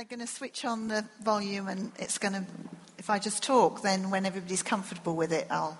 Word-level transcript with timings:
they're 0.00 0.16
going 0.16 0.26
to 0.26 0.26
switch 0.26 0.64
on 0.64 0.88
the 0.88 1.04
volume 1.22 1.68
and 1.68 1.92
it's 1.98 2.16
going 2.16 2.32
to, 2.32 2.42
if 2.96 3.10
I 3.10 3.18
just 3.18 3.42
talk, 3.42 3.82
then 3.82 4.08
when 4.08 4.24
everybody's 4.24 4.62
comfortable 4.62 5.14
with 5.14 5.30
it, 5.30 5.46
I'll 5.50 5.78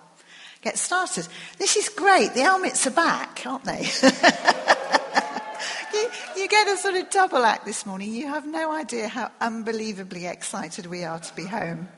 get 0.61 0.77
started. 0.77 1.27
This 1.57 1.79
is 1.79 1.89
great. 1.89 2.35
The 2.35 2.43
helmets 2.43 2.87
are 2.87 2.91
back, 2.91 3.41
aren't 3.47 3.65
they? 3.65 3.81
you, 5.95 6.11
you 6.37 6.49
get 6.49 6.69
a 6.69 6.77
sort 6.77 6.97
of 6.97 7.09
double 7.09 7.47
act 7.47 7.65
this 7.65 7.87
morning. 7.87 8.13
You 8.13 8.27
have 8.27 8.47
no 8.47 8.73
idea 8.73 9.09
how 9.09 9.31
unbelievably 9.41 10.27
excited 10.27 10.85
we 10.85 11.03
are 11.03 11.19
to 11.19 11.35
be 11.35 11.47
home. 11.47 11.89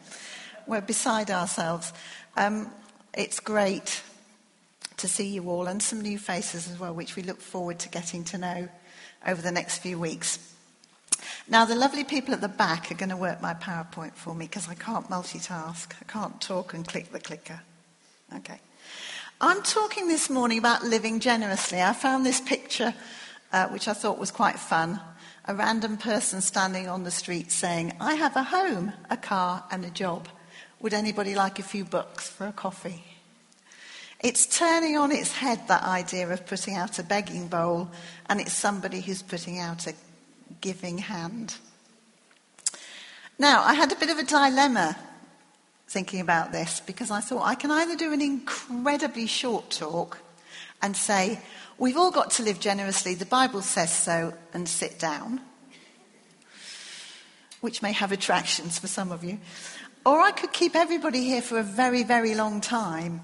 We're 0.69 0.81
beside 0.81 1.29
ourselves. 1.29 1.93
Um, 2.37 2.71
it's 3.15 3.41
great 3.41 4.01
to 4.99 5.09
see 5.09 5.27
you 5.27 5.51
all 5.51 5.67
and 5.67 5.83
some 5.83 6.01
new 6.01 6.21
faces 6.21 6.71
as 6.71 6.79
well, 6.79 6.95
which 6.95 7.17
we 7.17 7.25
look 7.25 7.41
forward 7.41 7.81
to 7.81 7.89
getting 7.89 8.23
to 8.27 8.39
know 8.39 8.69
over 9.27 9.43
the 9.43 9.51
next 9.51 9.79
few 9.79 9.99
weeks. 9.99 10.52
Now, 11.49 11.65
the 11.65 11.75
lovely 11.75 12.05
people 12.05 12.35
at 12.35 12.41
the 12.41 12.49
back 12.49 12.91
are 12.91 12.95
going 12.95 13.11
to 13.11 13.17
work 13.17 13.43
my 13.43 13.55
PowerPoint 13.55 14.15
for 14.15 14.35
me 14.35 14.47
because 14.47 14.69
I 14.69 14.75
can't 14.75 15.09
multitask. 15.09 15.93
I 16.01 16.05
can't 16.07 16.41
talk 16.41 16.75
and 16.75 16.87
click 16.87 17.13
the 17.13 17.21
clicker. 17.21 17.61
Okay. 18.37 18.61
I'm 19.41 19.63
talking 19.63 20.09
this 20.09 20.31
morning 20.31 20.59
about 20.59 20.85
living 20.85 21.19
generously. 21.19 21.83
I 21.83 21.93
found 21.93 22.25
this 22.25 22.41
picture, 22.41 22.95
uh, 23.53 23.69
which 23.69 23.89
I 23.89 23.93
thought 23.93 24.19
was 24.19 24.31
quite 24.31 24.59
fun. 24.59 25.01
A 25.47 25.55
random 25.55 25.97
person 25.97 26.41
standing 26.41 26.89
on 26.89 27.03
the 27.03 27.11
street 27.11 27.51
saying, 27.51 27.95
I 28.01 28.15
have 28.15 28.37
a 28.37 28.45
home, 28.45 28.93
a 29.11 29.17
car, 29.17 29.65
and 29.71 29.85
a 29.85 29.91
job. 29.91 30.29
Would 30.81 30.95
anybody 30.95 31.35
like 31.35 31.59
a 31.59 31.65
few 31.65 31.85
bucks 31.85 32.29
for 32.29 32.47
a 32.47 32.53
coffee? 32.53 33.03
It's 34.21 34.47
turning 34.47 34.97
on 34.97 35.11
its 35.11 35.33
head 35.33 35.67
that 35.67 35.83
idea 35.83 36.29
of 36.29 36.47
putting 36.47 36.77
out 36.77 37.01
a 37.01 37.03
begging 37.03 37.49
bowl, 37.49 37.91
and 38.27 38.41
it's 38.41 38.53
somebody 38.53 39.01
who's 39.01 39.23
putting 39.23 39.59
out 39.59 39.89
a 39.89 39.95
giving 40.61 40.99
hand. 40.99 41.57
Now, 43.39 43.63
I 43.63 43.75
had 43.75 43.93
a 43.93 43.97
bit 43.97 44.11
of 44.11 44.19
a 44.19 44.25
dilemma 44.25 44.97
thinking 45.89 46.21
about 46.21 46.53
this 46.53 46.81
because 46.81 47.11
I 47.11 47.21
thought 47.21 47.43
I 47.43 47.55
can 47.55 47.71
either 47.71 47.97
do 47.97 48.13
an 48.13 48.21
incredibly 48.21 49.27
short 49.27 49.71
talk 49.71 50.19
and 50.81 50.97
say, 50.97 51.41
We've 51.79 51.97
all 51.97 52.11
got 52.11 52.31
to 52.33 52.43
live 52.43 52.61
generously, 52.61 53.15
the 53.15 53.27
Bible 53.27 53.63
says 53.63 53.93
so, 53.93 54.35
and 54.55 54.69
sit 54.69 54.99
down, 54.99 55.41
which 57.61 57.83
may 57.83 57.93
have 57.93 58.13
attractions 58.13 58.79
for 58.79 58.87
some 58.87 59.11
of 59.11 59.25
you. 59.25 59.41
Or 60.05 60.21
I 60.21 60.33
could 60.33 60.53
keep 60.53 60.77
everybody 60.77 61.25
here 61.25 61.43
for 61.43 61.59
a 61.59 61.65
very, 61.65 62.05
very 62.05 62.35
long 62.35 62.61
time 62.61 63.23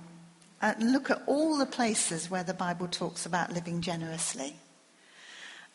and 0.61 0.93
look 0.93 1.11
at 1.11 1.23
all 1.27 1.57
the 1.57 1.67
places 1.67 2.31
where 2.31 2.43
the 2.43 2.55
Bible 2.55 2.89
talks 2.89 3.27
about 3.27 3.53
living 3.53 3.81
generously. 3.81 4.57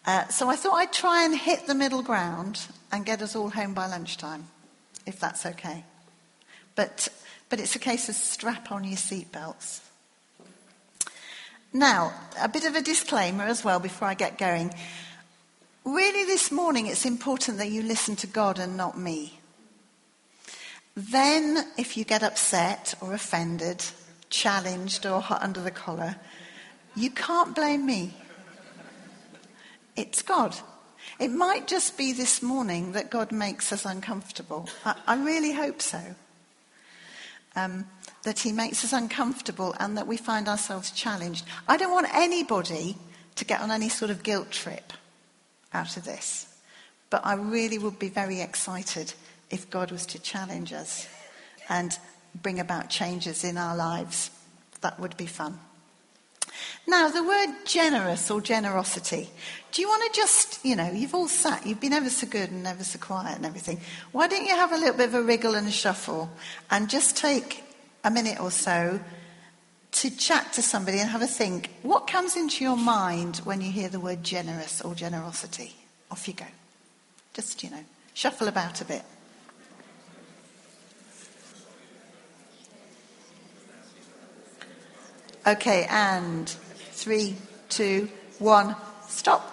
Uh, 0.06 0.28
so 0.28 0.50
I 0.50 0.56
thought 0.56 0.76
I'd 0.76 0.92
try 0.92 1.24
and 1.24 1.36
hit 1.36 1.66
the 1.66 1.76
middle 1.76 2.02
ground 2.02 2.68
and 2.92 3.06
get 3.06 3.22
us 3.22 3.36
all 3.36 3.50
home 3.50 3.74
by 3.74 3.88
lunchtime, 3.88 4.48
if 5.06 5.20
that's 5.20 5.46
okay. 5.46 5.86
But, 6.76 7.08
but 7.50 7.60
it's 7.60 7.76
a 7.76 7.80
case 7.80 8.10
of 8.10 8.16
strap 8.16 8.72
on 8.72 8.84
your 8.84 8.98
seatbelts. 8.98 9.82
Now, 11.72 12.14
a 12.40 12.50
bit 12.50 12.66
of 12.66 12.76
a 12.76 12.82
disclaimer 12.82 13.46
as 13.46 13.64
well 13.64 13.80
before 13.80 14.08
I 14.08 14.14
get 14.14 14.38
going. 14.38 14.74
Really, 15.86 16.24
this 16.26 16.52
morning, 16.52 16.88
it's 16.88 17.06
important 17.06 17.58
that 17.58 17.72
you 17.72 17.82
listen 17.82 18.16
to 18.18 18.28
God 18.28 18.60
and 18.60 18.78
not 18.78 18.98
me. 18.98 19.40
Then, 20.96 21.66
if 21.78 21.98
you 21.98 22.04
get 22.04 22.24
upset 22.24 22.94
or 23.02 23.14
offended, 23.14 23.84
challenged 24.30 25.06
or 25.06 25.20
hot 25.20 25.42
under 25.42 25.62
the 25.62 25.72
collar, 25.72 26.18
you 26.96 27.10
can't 27.10 27.56
blame 27.56 27.86
me. 27.86 28.14
It's 29.96 30.22
God. 30.22 30.56
It 31.20 31.32
might 31.32 31.68
just 31.68 31.98
be 31.98 32.14
this 32.14 32.42
morning 32.42 32.94
that 32.94 33.12
God 33.12 33.32
makes 33.32 33.72
us 33.72 33.86
uncomfortable. 33.86 34.70
I, 34.86 34.96
I 35.08 35.24
really 35.24 35.54
hope 35.54 35.82
so. 35.82 36.02
Um, 37.56 37.86
that 38.24 38.40
He 38.40 38.52
makes 38.52 38.84
us 38.84 38.94
uncomfortable 38.94 39.76
and 39.80 39.98
that 39.98 40.08
we 40.08 40.18
find 40.18 40.48
ourselves 40.48 40.92
challenged. 40.92 41.46
I 41.68 41.78
don't 41.78 41.92
want 41.92 42.08
anybody 42.14 42.98
to 43.36 43.46
get 43.46 43.62
on 43.62 43.72
any 43.72 43.90
sort 43.90 44.12
of 44.12 44.24
guilt 44.24 44.52
trip 44.52 44.94
out 45.74 45.98
of 45.98 46.06
this. 46.06 46.48
But 47.10 47.26
I 47.26 47.34
really 47.34 47.78
would 47.78 48.00
be 48.00 48.10
very 48.10 48.42
excited 48.42 49.14
if 49.50 49.70
God 49.70 49.92
was 49.92 50.06
to 50.08 50.20
challenge 50.20 50.74
us 50.74 51.08
and 51.70 51.98
bring 52.42 52.60
about 52.60 52.90
changes 52.90 53.44
in 53.44 53.58
our 53.58 53.76
lives. 53.76 54.32
That 54.82 55.00
would 55.00 55.16
be 55.16 55.28
fun. 55.28 55.60
Now, 56.88 57.10
the 57.10 57.24
word 57.24 57.66
generous 57.66 58.30
or 58.30 58.42
generosity. 58.42 59.30
Do 59.72 59.82
you 59.82 59.88
want 59.88 60.14
to 60.14 60.20
just, 60.20 60.64
you 60.66 60.76
know, 60.76 60.92
you've 60.92 61.16
all 61.16 61.28
sat, 61.28 61.66
you've 61.66 61.80
been 61.80 61.94
ever 61.94 62.10
so 62.10 62.28
good 62.28 62.52
and 62.52 62.68
ever 62.68 62.84
so 62.84 63.00
quiet 63.00 63.38
and 63.38 63.46
everything. 63.46 63.82
Why 64.12 64.28
don't 64.28 64.46
you 64.46 64.56
have 64.56 64.72
a 64.72 64.78
little 64.78 64.98
bit 64.98 65.10
of 65.10 65.16
a 65.16 65.22
wriggle 65.22 65.56
and 65.56 65.68
a 65.68 65.72
shuffle 65.72 66.30
and 66.70 66.90
just 66.90 67.18
take 67.18 67.64
a 68.04 68.12
minute 68.12 68.40
or 68.40 68.52
so 68.52 69.00
to 69.94 70.10
chat 70.10 70.54
to 70.54 70.62
somebody 70.62 71.00
and 71.00 71.10
have 71.10 71.22
a 71.22 71.28
think. 71.28 71.70
What 71.84 72.08
comes 72.08 72.36
into 72.36 72.64
your 72.64 72.78
mind 72.78 73.38
when 73.38 73.62
you 73.62 73.72
hear 73.72 73.90
the 73.90 74.00
word 74.00 74.24
generous 74.24 74.82
or 74.82 74.96
generosity? 74.96 75.76
Off 76.12 76.28
you 76.28 76.34
go. 76.34 76.46
Just, 77.34 77.64
you 77.64 77.70
know, 77.70 77.84
shuffle 78.14 78.48
about 78.48 78.82
a 78.82 78.86
bit. 78.86 79.04
Okay, 85.46 85.86
and 85.90 86.48
three, 86.50 87.36
two, 87.70 88.10
one, 88.40 88.76
stop. 89.08 89.50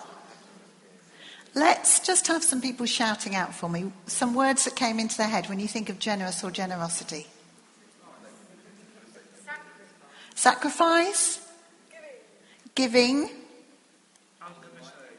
Let's 1.55 1.99
just 2.01 2.28
have 2.28 2.45
some 2.45 2.61
people 2.61 2.87
shouting 2.87 3.34
out 3.34 3.53
for 3.55 3.69
me 3.69 3.93
some 4.06 4.34
words 4.34 4.65
that 4.65 4.77
came 4.77 5.01
into 5.01 5.17
their 5.17 5.28
head 5.28 5.49
when 5.49 5.59
you 5.59 5.67
think 5.67 5.89
of 5.89 5.99
generous 5.99 6.45
or 6.45 6.51
generosity. 6.51 7.27
Sacrifice. 10.37 11.47
Giving. 12.77 13.28
Unconditionally. 14.41 15.17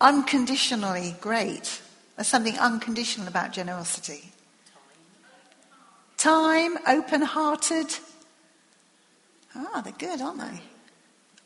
Unconditionally. 0.00 1.16
Great. 1.20 1.82
There's 2.16 2.26
something 2.26 2.58
unconditional 2.58 3.28
about 3.28 3.52
generosity. 3.52 4.32
Time. 6.16 6.78
Open 6.86 7.22
hearted. 7.22 7.94
Ah, 9.54 9.80
they're 9.82 9.92
good, 9.92 10.20
aren't 10.20 10.40
they? 10.40 10.60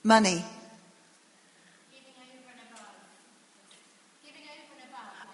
Money. 0.02 0.44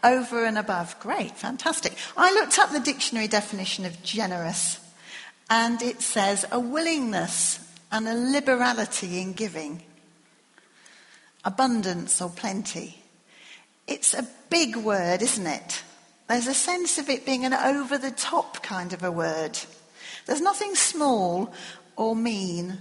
Over 0.05 0.45
and 0.45 0.59
above. 0.59 0.99
Great, 1.01 1.37
fantastic. 1.37 1.95
I 2.17 2.33
looked 2.33 2.59
up 2.59 2.71
the 2.71 2.81
dictionary 2.81 3.27
definition 3.27 3.85
of 3.85 4.03
generous, 4.03 4.79
and 5.51 5.83
it 5.83 6.03
says 6.03 6.45
a 6.53 6.61
willingness 6.61 7.59
and 7.91 8.07
a 8.07 8.15
liberality 8.15 9.21
in 9.21 9.33
giving, 9.33 9.83
abundance 11.45 12.21
or 12.21 12.31
plenty. 12.31 13.03
It's 13.87 14.15
a 14.15 14.29
big 14.51 14.77
word, 14.77 15.23
isn't 15.23 15.47
it? 15.47 15.83
There's 16.29 16.47
a 16.47 16.55
sense 16.55 16.99
of 16.99 17.09
it 17.09 17.25
being 17.25 17.45
an 17.45 17.55
over 17.55 17.97
the 17.97 18.11
top 18.11 18.63
kind 18.63 18.93
of 18.93 19.03
a 19.03 19.11
word. 19.11 19.59
There's 20.27 20.43
nothing 20.43 20.75
small 20.75 21.53
or 21.99 22.15
mean 22.17 22.79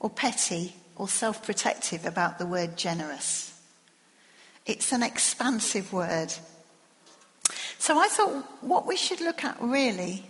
or 0.00 0.10
petty 0.10 0.74
or 0.96 1.08
self 1.08 1.42
protective 1.42 2.04
about 2.04 2.38
the 2.38 2.44
word 2.44 2.76
generous. 2.76 3.58
It's 4.66 4.92
an 4.92 5.02
expansive 5.02 5.92
word. 5.92 6.34
So 7.78 7.96
I 7.98 8.08
thought 8.08 8.44
what 8.60 8.86
we 8.86 8.96
should 8.96 9.20
look 9.20 9.44
at 9.44 9.56
really 9.60 10.24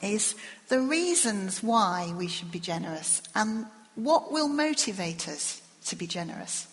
is 0.00 0.36
the 0.68 0.80
reasons 0.80 1.62
why 1.62 2.14
we 2.16 2.28
should 2.28 2.52
be 2.52 2.60
generous 2.60 3.20
and 3.34 3.66
what 3.96 4.30
will 4.30 4.48
motivate 4.48 5.28
us 5.28 5.60
to 5.86 5.96
be 5.96 6.06
generous. 6.06 6.68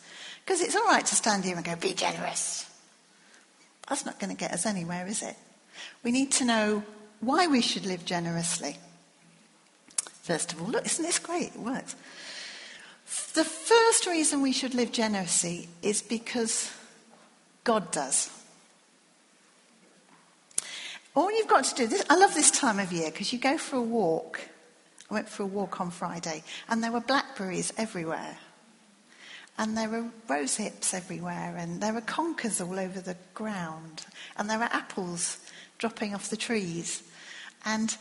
Because 0.45 0.61
it's 0.61 0.75
all 0.75 0.85
right 0.85 1.05
to 1.05 1.15
stand 1.15 1.43
here 1.43 1.55
and 1.55 1.65
go, 1.65 1.75
be 1.75 1.93
generous. 1.93 2.69
That's 3.87 4.05
not 4.05 4.19
going 4.19 4.29
to 4.29 4.37
get 4.37 4.51
us 4.51 4.67
anywhere, 4.67 5.07
is 5.07 5.23
it? 5.23 5.35
We 6.03 6.12
need 6.12 6.31
to 6.33 6.45
know 6.45 6.83
why 7.19 7.47
we 7.47 7.62
should 7.62 7.85
live 7.85 8.05
generously 8.05 8.77
first 10.29 10.53
of 10.53 10.61
all. 10.61 10.67
Look, 10.67 10.85
isn't 10.85 11.03
this 11.03 11.17
great? 11.17 11.55
It 11.55 11.59
works. 11.59 11.95
The 13.33 13.43
first 13.43 14.05
reason 14.05 14.43
we 14.43 14.51
should 14.51 14.75
live 14.75 14.91
generously 14.91 15.67
is 15.81 16.03
because 16.03 16.71
God 17.63 17.91
does. 17.91 18.29
All 21.15 21.31
you've 21.35 21.47
got 21.47 21.63
to 21.63 21.75
do, 21.75 21.87
this, 21.87 22.05
I 22.11 22.15
love 22.15 22.35
this 22.35 22.51
time 22.51 22.77
of 22.77 22.93
year 22.93 23.09
because 23.09 23.33
you 23.33 23.39
go 23.39 23.57
for 23.57 23.77
a 23.77 23.81
walk. 23.81 24.39
I 25.09 25.15
went 25.15 25.27
for 25.27 25.41
a 25.41 25.47
walk 25.47 25.81
on 25.81 25.89
Friday 25.89 26.43
and 26.67 26.83
there 26.83 26.91
were 26.91 27.01
blackberries 27.01 27.73
everywhere. 27.75 28.37
And 29.57 29.75
there 29.75 29.89
were 29.89 30.05
rose 30.27 30.57
hips 30.57 30.93
everywhere 30.93 31.55
and 31.57 31.81
there 31.81 31.93
were 31.93 32.01
conkers 32.01 32.61
all 32.61 32.77
over 32.77 33.01
the 33.01 33.17
ground. 33.33 34.05
And 34.37 34.47
there 34.47 34.59
were 34.59 34.69
apples 34.71 35.39
dropping 35.79 36.13
off 36.13 36.29
the 36.29 36.37
trees. 36.37 37.01
And 37.65 37.97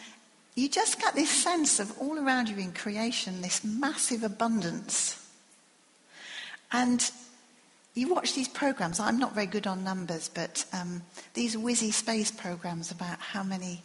you 0.58 0.68
just 0.68 1.00
get 1.00 1.14
this 1.14 1.30
sense 1.30 1.78
of 1.78 1.96
all 2.00 2.18
around 2.18 2.48
you 2.48 2.56
in 2.56 2.72
creation, 2.72 3.42
this 3.42 3.62
massive 3.62 4.24
abundance. 4.24 5.24
And 6.72 7.08
you 7.94 8.12
watch 8.12 8.34
these 8.34 8.48
programs. 8.48 9.00
I'm 9.00 9.18
not 9.18 9.34
very 9.34 9.46
good 9.46 9.66
on 9.66 9.84
numbers, 9.84 10.28
but 10.28 10.64
um, 10.72 11.02
these 11.34 11.56
whizzy 11.56 11.92
space 11.92 12.30
programs 12.30 12.90
about 12.90 13.20
how 13.20 13.42
many 13.42 13.82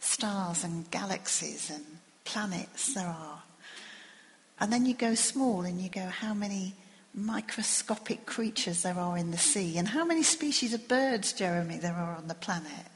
stars 0.00 0.64
and 0.64 0.90
galaxies 0.90 1.70
and 1.70 1.84
planets 2.24 2.94
there 2.94 3.06
are. 3.06 3.42
And 4.60 4.72
then 4.72 4.86
you 4.86 4.94
go 4.94 5.14
small 5.14 5.62
and 5.62 5.80
you 5.80 5.88
go, 5.88 6.06
how 6.06 6.34
many 6.34 6.74
microscopic 7.14 8.26
creatures 8.26 8.82
there 8.82 8.98
are 8.98 9.18
in 9.18 9.32
the 9.32 9.38
sea, 9.38 9.76
and 9.76 9.88
how 9.88 10.04
many 10.04 10.22
species 10.22 10.72
of 10.72 10.88
birds, 10.88 11.32
Jeremy, 11.32 11.78
there 11.78 11.94
are 11.94 12.16
on 12.16 12.28
the 12.28 12.34
planet. 12.34 12.86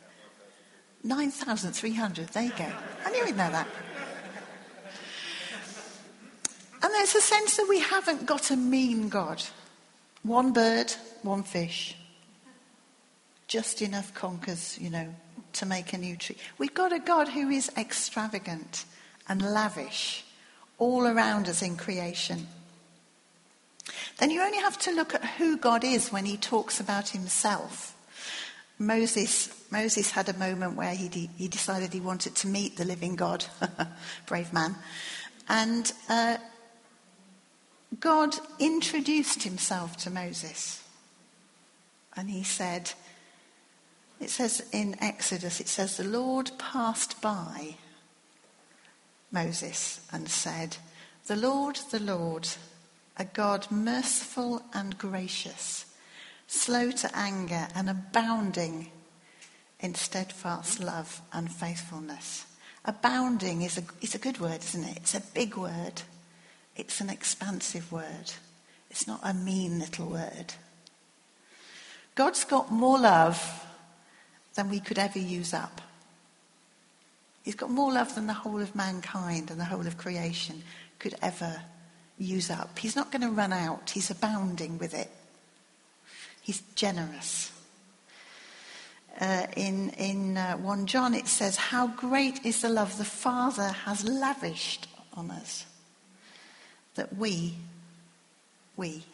9,300. 1.07 2.29
There 2.29 2.43
you 2.43 2.53
go. 2.57 2.71
I 3.05 3.11
knew 3.11 3.25
he'd 3.25 3.37
know 3.37 3.51
that. 3.51 3.69
And 6.83 6.95
there's 6.95 7.15
a 7.15 7.21
sense 7.21 7.57
that 7.57 7.67
we 7.69 7.81
haven't 7.81 8.27
got 8.27 8.51
a 8.51 8.57
mean 8.57 9.09
God. 9.09 9.43
One 10.23 10.53
bird, 10.53 10.93
one 11.23 11.43
fish. 11.43 11.97
Just 13.47 13.81
enough 13.81 14.13
conkers, 14.15 14.79
you 14.81 14.91
know, 14.91 15.15
to 15.55 15.67
make 15.67 15.93
a 15.93 15.99
new 15.99 16.17
tree. 16.17 16.37
We've 16.59 16.75
got 16.75 16.93
a 16.93 16.99
God 16.99 17.29
who 17.29 17.49
is 17.51 17.71
extravagant 17.77 18.85
and 19.29 19.43
lavish 19.43 20.25
all 20.79 21.07
around 21.07 21.49
us 21.49 21.63
in 21.63 21.77
creation. 21.77 22.49
Then 24.19 24.31
you 24.31 24.43
only 24.43 24.59
have 24.59 24.79
to 24.81 24.93
look 24.93 25.15
at 25.15 25.25
who 25.25 25.57
God 25.57 25.85
is 25.85 26.11
when 26.11 26.25
he 26.25 26.37
talks 26.37 26.81
about 26.81 27.11
himself. 27.11 27.97
Moses, 28.79 29.56
Moses 29.71 30.11
had 30.11 30.29
a 30.29 30.39
moment 30.39 30.77
where 30.77 30.95
he, 30.95 31.09
de- 31.09 31.31
he 31.37 31.49
decided 31.49 31.93
he 31.93 32.01
wanted 32.01 32.35
to 32.37 32.47
meet 32.47 32.77
the 32.77 32.85
living 32.85 33.17
God, 33.17 33.45
brave 34.27 34.53
man. 34.53 34.77
And 35.49 35.93
uh, 36.09 36.37
God 38.01 38.35
introduced 38.59 39.43
himself 39.43 39.97
to 39.99 40.11
Moses. 40.11 40.83
And 42.17 42.31
he 42.31 42.43
said, 42.43 42.93
it 44.21 44.31
says 44.31 44.67
in 44.73 44.97
Exodus, 45.01 45.61
it 45.61 45.69
says, 45.69 45.97
the 45.97 46.05
Lord 46.05 46.51
passed 46.59 47.21
by 47.21 47.77
Moses 49.31 50.01
and 50.13 50.29
said, 50.29 50.79
The 51.27 51.37
Lord, 51.37 51.79
the 51.91 52.01
Lord, 52.01 52.49
a 53.19 53.25
God 53.25 53.71
merciful 53.71 54.63
and 54.73 54.97
gracious, 54.97 55.87
slow 56.47 56.91
to 56.91 57.11
anger 57.15 57.69
and 57.75 57.91
abounding 57.91 58.91
in 59.81 59.95
steadfast 59.95 60.81
love 60.81 61.21
and 61.33 61.51
faithfulness. 61.51 62.47
Abounding 62.85 63.63
is 63.63 63.79
a, 63.79 63.83
is 64.01 64.15
a 64.15 64.19
good 64.19 64.41
word, 64.41 64.63
isn't 64.63 64.85
it? 64.85 64.97
It's 64.97 65.15
a 65.15 65.21
big 65.21 65.57
word. 65.57 66.03
It's 66.77 67.01
an 67.01 67.11
expansive 67.11 67.91
word. 67.91 68.33
It's 68.91 69.07
not 69.07 69.21
a 69.23 69.35
mean 69.35 69.79
little 69.79 70.07
word. 70.07 70.55
God's 72.15 72.45
got 72.45 72.73
more 72.73 72.99
love 72.99 73.65
than 74.55 74.71
we 74.71 74.81
could 74.81 74.99
ever 74.99 75.19
use 75.19 75.53
up. 75.53 75.81
He's 77.43 77.55
got 77.55 77.71
more 77.71 77.93
love 77.93 78.15
than 78.15 78.27
the 78.27 78.33
whole 78.33 78.61
of 78.61 78.75
mankind 78.75 79.51
and 79.51 79.61
the 79.61 79.65
whole 79.65 79.87
of 79.87 79.99
creation 79.99 80.63
could 80.99 81.15
ever 81.23 81.63
use 82.19 82.51
up. 82.51 82.79
He's 82.79 82.97
not 82.97 83.13
going 83.13 83.23
to 83.23 83.31
run 83.31 83.53
out. 83.53 83.91
He's 83.91 84.11
abounding 84.11 84.79
with 84.79 84.95
it. 84.95 85.11
He's 86.41 86.63
generous. 86.75 87.53
Uh, 89.21 89.47
in 89.57 89.91
in 89.91 90.37
uh, 90.37 90.57
1 90.57 90.87
John, 90.87 91.15
it 91.15 91.27
says, 91.27 91.57
How 91.57 91.87
great 91.87 92.45
is 92.45 92.61
the 92.61 92.69
love 92.69 92.99
the 92.99 93.05
Father 93.05 93.69
has 93.69 94.07
lavished 94.07 94.89
on 95.15 95.31
us 95.31 95.67
that 96.95 97.17
we, 97.17 97.55
we, 98.77 99.05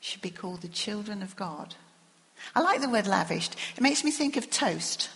should 0.00 0.22
be 0.22 0.30
called 0.30 0.62
the 0.62 0.68
children 0.68 1.22
of 1.22 1.36
God. 1.36 1.74
I 2.54 2.60
like 2.60 2.80
the 2.80 2.88
word 2.88 3.06
lavished. 3.06 3.56
It 3.76 3.82
makes 3.82 4.04
me 4.04 4.10
think 4.10 4.36
of 4.36 4.50
toast. 4.50 5.10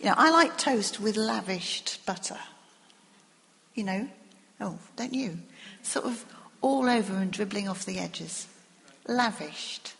You 0.00 0.06
know, 0.06 0.14
I 0.16 0.30
like 0.30 0.58
toast 0.58 0.98
with 0.98 1.16
lavished 1.16 2.04
butter. 2.06 2.38
You 3.74 3.84
know, 3.84 4.08
Oh, 4.60 4.78
don't 4.96 5.14
you? 5.14 5.38
Sort 5.82 6.04
of 6.04 6.24
all 6.60 6.88
over 6.88 7.14
and 7.14 7.32
dribbling 7.32 7.68
off 7.68 7.86
the 7.86 7.98
edges. 7.98 8.46
Lavished. 9.06 9.94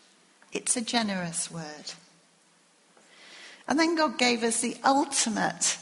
It's 0.51 0.75
a 0.75 0.81
generous 0.81 1.49
word. 1.51 1.93
And 3.67 3.79
then 3.79 3.95
God 3.95 4.17
gave 4.17 4.43
us 4.43 4.61
the 4.61 4.77
ultimate 4.83 5.77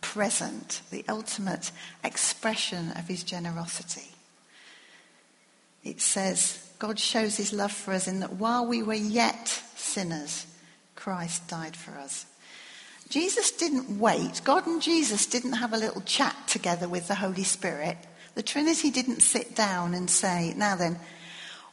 present, 0.00 0.82
the 0.90 1.04
ultimate 1.08 1.70
expression 2.04 2.90
of 2.92 3.08
his 3.08 3.22
generosity. 3.22 4.10
It 5.84 6.00
says, 6.00 6.70
God 6.78 6.98
shows 6.98 7.36
his 7.36 7.52
love 7.52 7.72
for 7.72 7.92
us 7.94 8.06
in 8.06 8.20
that 8.20 8.34
while 8.34 8.66
we 8.66 8.82
were 8.82 8.94
yet 8.94 9.48
sinners, 9.76 10.46
Christ 10.96 11.48
died 11.48 11.76
for 11.76 11.92
us. 11.92 12.26
Jesus 13.08 13.50
didn't 13.50 13.98
wait. 13.98 14.42
God 14.44 14.66
and 14.66 14.82
Jesus 14.82 15.26
didn't 15.26 15.54
have 15.54 15.72
a 15.72 15.78
little 15.78 16.02
chat 16.02 16.36
together 16.46 16.88
with 16.88 17.08
the 17.08 17.14
Holy 17.14 17.44
Spirit 17.44 17.96
the 18.34 18.42
Trinity 18.42 18.90
didn't 18.90 19.20
sit 19.20 19.54
down 19.54 19.94
and 19.94 20.08
say, 20.08 20.54
now 20.56 20.76
then, 20.76 20.98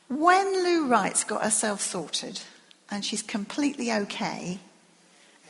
when 0.08 0.64
Lou 0.64 0.88
Wright's 0.88 1.24
got 1.24 1.44
herself 1.44 1.82
sorted 1.82 2.42
and 2.90 3.04
she's 3.04 3.22
completely 3.22 3.92
okay, 3.92 4.60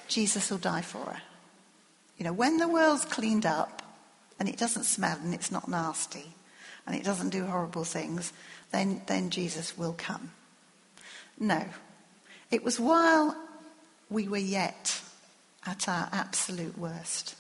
Jesus 0.08 0.50
will 0.50 0.58
die 0.58 0.82
for 0.82 1.04
her. 1.06 1.22
You 2.18 2.26
know, 2.26 2.34
when 2.34 2.58
the 2.58 2.68
world's 2.68 3.06
cleaned 3.06 3.46
up 3.46 3.84
and 4.40 4.50
it 4.50 4.58
doesn't 4.58 4.86
smell 4.86 5.18
and 5.24 5.34
it's 5.34 5.52
not 5.52 5.68
nasty 5.68 6.26
and 6.86 6.96
it 6.96 7.04
doesn't 7.04 7.30
do 7.30 7.46
horrible 7.46 7.84
things, 7.84 8.34
then, 8.72 9.02
then 9.08 9.30
Jesus 9.30 9.78
will 9.78 9.94
come. 9.94 10.32
No. 11.40 11.66
It 12.50 12.64
was 12.64 12.80
while 12.80 13.38
we 14.10 14.28
were 14.28 14.38
yet 14.38 15.02
at 15.66 15.88
our 15.88 16.10
absolute 16.12 16.78
worst 16.78 17.36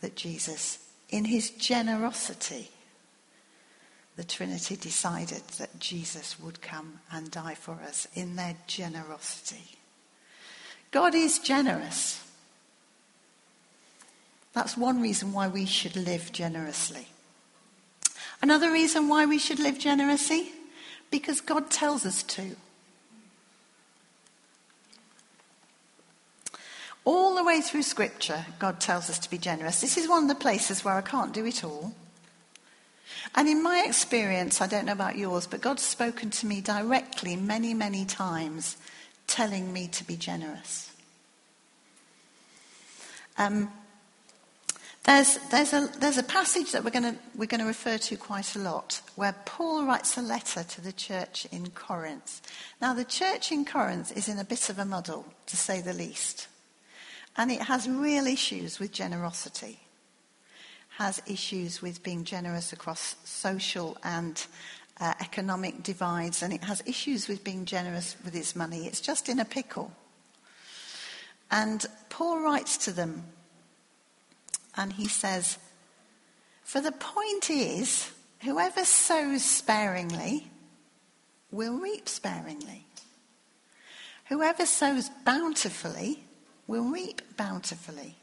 that 0.00 0.16
Jesus 0.16 0.78
in 1.12 1.26
his 1.26 1.50
generosity, 1.50 2.70
the 4.16 4.24
Trinity 4.24 4.76
decided 4.76 5.42
that 5.58 5.78
Jesus 5.78 6.38
would 6.38 6.60
come 6.60 7.00
and 7.10 7.30
die 7.30 7.54
for 7.54 7.74
us 7.74 8.06
in 8.14 8.36
their 8.36 8.56
generosity. 8.66 9.78
God 10.90 11.14
is 11.14 11.38
generous. 11.38 12.22
That's 14.52 14.76
one 14.76 15.00
reason 15.00 15.32
why 15.32 15.48
we 15.48 15.64
should 15.64 15.96
live 15.96 16.30
generously. 16.30 17.06
Another 18.42 18.70
reason 18.70 19.08
why 19.08 19.24
we 19.24 19.38
should 19.38 19.58
live 19.58 19.78
generously? 19.78 20.52
Because 21.10 21.40
God 21.40 21.70
tells 21.70 22.04
us 22.04 22.22
to. 22.24 22.56
All 27.04 27.34
the 27.34 27.44
way 27.44 27.60
through 27.60 27.82
Scripture, 27.82 28.46
God 28.58 28.78
tells 28.78 29.08
us 29.08 29.18
to 29.20 29.30
be 29.30 29.38
generous. 29.38 29.80
This 29.80 29.96
is 29.96 30.08
one 30.08 30.24
of 30.24 30.28
the 30.28 30.34
places 30.34 30.84
where 30.84 30.94
I 30.94 31.00
can't 31.00 31.32
do 31.32 31.46
it 31.46 31.64
all. 31.64 31.94
And 33.34 33.48
in 33.48 33.62
my 33.62 33.84
experience, 33.86 34.60
I 34.60 34.66
don't 34.66 34.86
know 34.86 34.92
about 34.92 35.16
yours, 35.16 35.46
but 35.46 35.60
God's 35.60 35.82
spoken 35.82 36.30
to 36.30 36.46
me 36.46 36.60
directly 36.60 37.36
many, 37.36 37.74
many 37.74 38.04
times, 38.04 38.76
telling 39.26 39.72
me 39.72 39.88
to 39.88 40.04
be 40.04 40.16
generous. 40.16 40.92
Um, 43.38 43.70
there's, 45.04 45.38
there's, 45.50 45.72
a, 45.72 45.90
there's 45.98 46.18
a 46.18 46.22
passage 46.22 46.70
that 46.72 46.84
we're 46.84 46.90
going 46.90 47.18
we're 47.34 47.46
to 47.46 47.64
refer 47.64 47.98
to 47.98 48.16
quite 48.16 48.54
a 48.54 48.60
lot 48.60 49.00
where 49.16 49.34
Paul 49.44 49.84
writes 49.84 50.16
a 50.16 50.22
letter 50.22 50.62
to 50.62 50.80
the 50.80 50.92
church 50.92 51.44
in 51.50 51.70
Corinth. 51.70 52.40
Now, 52.80 52.94
the 52.94 53.04
church 53.04 53.50
in 53.50 53.64
Corinth 53.64 54.16
is 54.16 54.28
in 54.28 54.38
a 54.38 54.44
bit 54.44 54.70
of 54.70 54.78
a 54.78 54.84
muddle, 54.84 55.26
to 55.46 55.56
say 55.56 55.80
the 55.80 55.92
least. 55.92 56.46
And 57.36 57.50
it 57.50 57.62
has 57.62 57.88
real 57.88 58.26
issues 58.26 58.78
with 58.78 58.92
generosity, 58.92 59.80
has 61.02 61.20
issues 61.26 61.82
with 61.82 62.00
being 62.04 62.22
generous 62.22 62.72
across 62.72 63.16
social 63.24 63.98
and 64.04 64.46
uh, 65.00 65.12
economic 65.20 65.82
divides, 65.82 66.44
and 66.44 66.52
it 66.52 66.62
has 66.62 66.80
issues 66.86 67.26
with 67.26 67.42
being 67.42 67.64
generous 67.64 68.14
with 68.24 68.36
its 68.36 68.54
money. 68.54 68.86
It's 68.86 69.00
just 69.00 69.28
in 69.28 69.40
a 69.40 69.44
pickle. 69.44 69.90
And 71.50 71.84
Paul 72.08 72.38
writes 72.38 72.76
to 72.84 72.92
them, 72.92 73.24
and 74.76 74.92
he 74.92 75.08
says, 75.08 75.58
For 76.62 76.80
the 76.80 76.92
point 76.92 77.50
is, 77.50 78.12
whoever 78.42 78.84
sows 78.84 79.44
sparingly 79.44 80.52
will 81.50 81.78
reap 81.78 82.08
sparingly. 82.08 82.86
Whoever 84.28 84.66
sows 84.66 85.10
bountifully 85.24 86.22
will 86.68 86.84
reap 86.84 87.22
bountifully. 87.36 88.21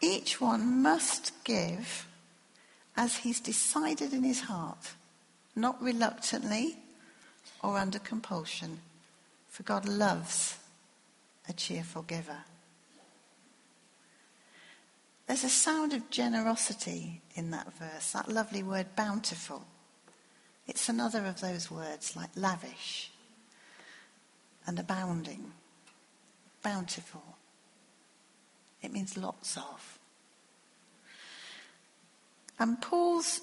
Each 0.00 0.40
one 0.40 0.82
must 0.82 1.32
give 1.44 2.06
as 2.96 3.18
he's 3.18 3.40
decided 3.40 4.12
in 4.12 4.24
his 4.24 4.42
heart, 4.42 4.94
not 5.54 5.82
reluctantly 5.82 6.76
or 7.62 7.78
under 7.78 7.98
compulsion, 7.98 8.80
for 9.48 9.62
God 9.62 9.86
loves 9.86 10.58
a 11.48 11.52
cheerful 11.52 12.02
giver. 12.02 12.44
There's 15.26 15.44
a 15.44 15.48
sound 15.48 15.92
of 15.92 16.10
generosity 16.10 17.20
in 17.34 17.50
that 17.50 17.72
verse, 17.72 18.12
that 18.12 18.28
lovely 18.28 18.62
word 18.62 18.94
bountiful. 18.94 19.64
It's 20.66 20.88
another 20.88 21.26
of 21.26 21.40
those 21.40 21.70
words 21.70 22.16
like 22.16 22.30
lavish 22.36 23.10
and 24.66 24.78
abounding, 24.78 25.52
bountiful. 26.62 27.35
It 28.86 28.92
means 28.92 29.16
lots 29.16 29.56
of. 29.56 29.98
And 32.60 32.80
Paul's 32.80 33.40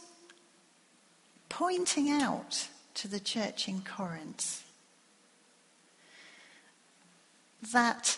pointing 1.50 2.10
out 2.10 2.70
to 2.94 3.10
the 3.10 3.20
church 3.20 3.68
in 3.68 3.82
Corinth 3.82 4.64
that 7.74 8.18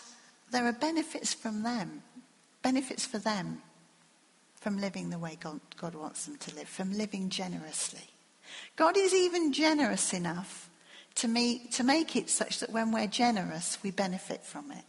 there 0.52 0.66
are 0.66 0.72
benefits 0.72 1.34
from 1.34 1.64
them, 1.64 2.02
benefits 2.62 3.04
for 3.04 3.18
them 3.18 3.60
from 4.54 4.78
living 4.78 5.10
the 5.10 5.18
way 5.18 5.36
God, 5.40 5.60
God 5.76 5.96
wants 5.96 6.26
them 6.26 6.36
to 6.36 6.54
live, 6.54 6.68
from 6.68 6.92
living 6.92 7.28
generously. 7.28 8.08
God 8.76 8.96
is 8.96 9.12
even 9.12 9.52
generous 9.52 10.12
enough 10.12 10.70
to, 11.16 11.26
me, 11.26 11.66
to 11.72 11.82
make 11.82 12.14
it 12.14 12.30
such 12.30 12.60
that 12.60 12.70
when 12.70 12.92
we're 12.92 13.08
generous, 13.08 13.78
we 13.82 13.90
benefit 13.90 14.44
from 14.44 14.70
it. 14.70 14.84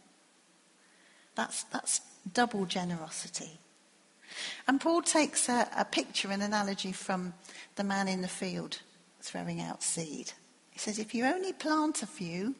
That's, 1.34 1.64
that's 1.64 2.00
double 2.32 2.66
generosity. 2.66 3.58
And 4.66 4.80
Paul 4.80 5.02
takes 5.02 5.48
a, 5.48 5.68
a 5.76 5.84
picture, 5.84 6.30
an 6.30 6.42
analogy 6.42 6.92
from 6.92 7.34
the 7.76 7.84
man 7.84 8.08
in 8.08 8.22
the 8.22 8.28
field 8.28 8.78
throwing 9.20 9.60
out 9.60 9.82
seed. 9.82 10.32
He 10.70 10.78
says, 10.78 10.98
if 10.98 11.14
you 11.14 11.24
only 11.24 11.52
plant 11.52 12.02
a 12.02 12.06
few, 12.06 12.54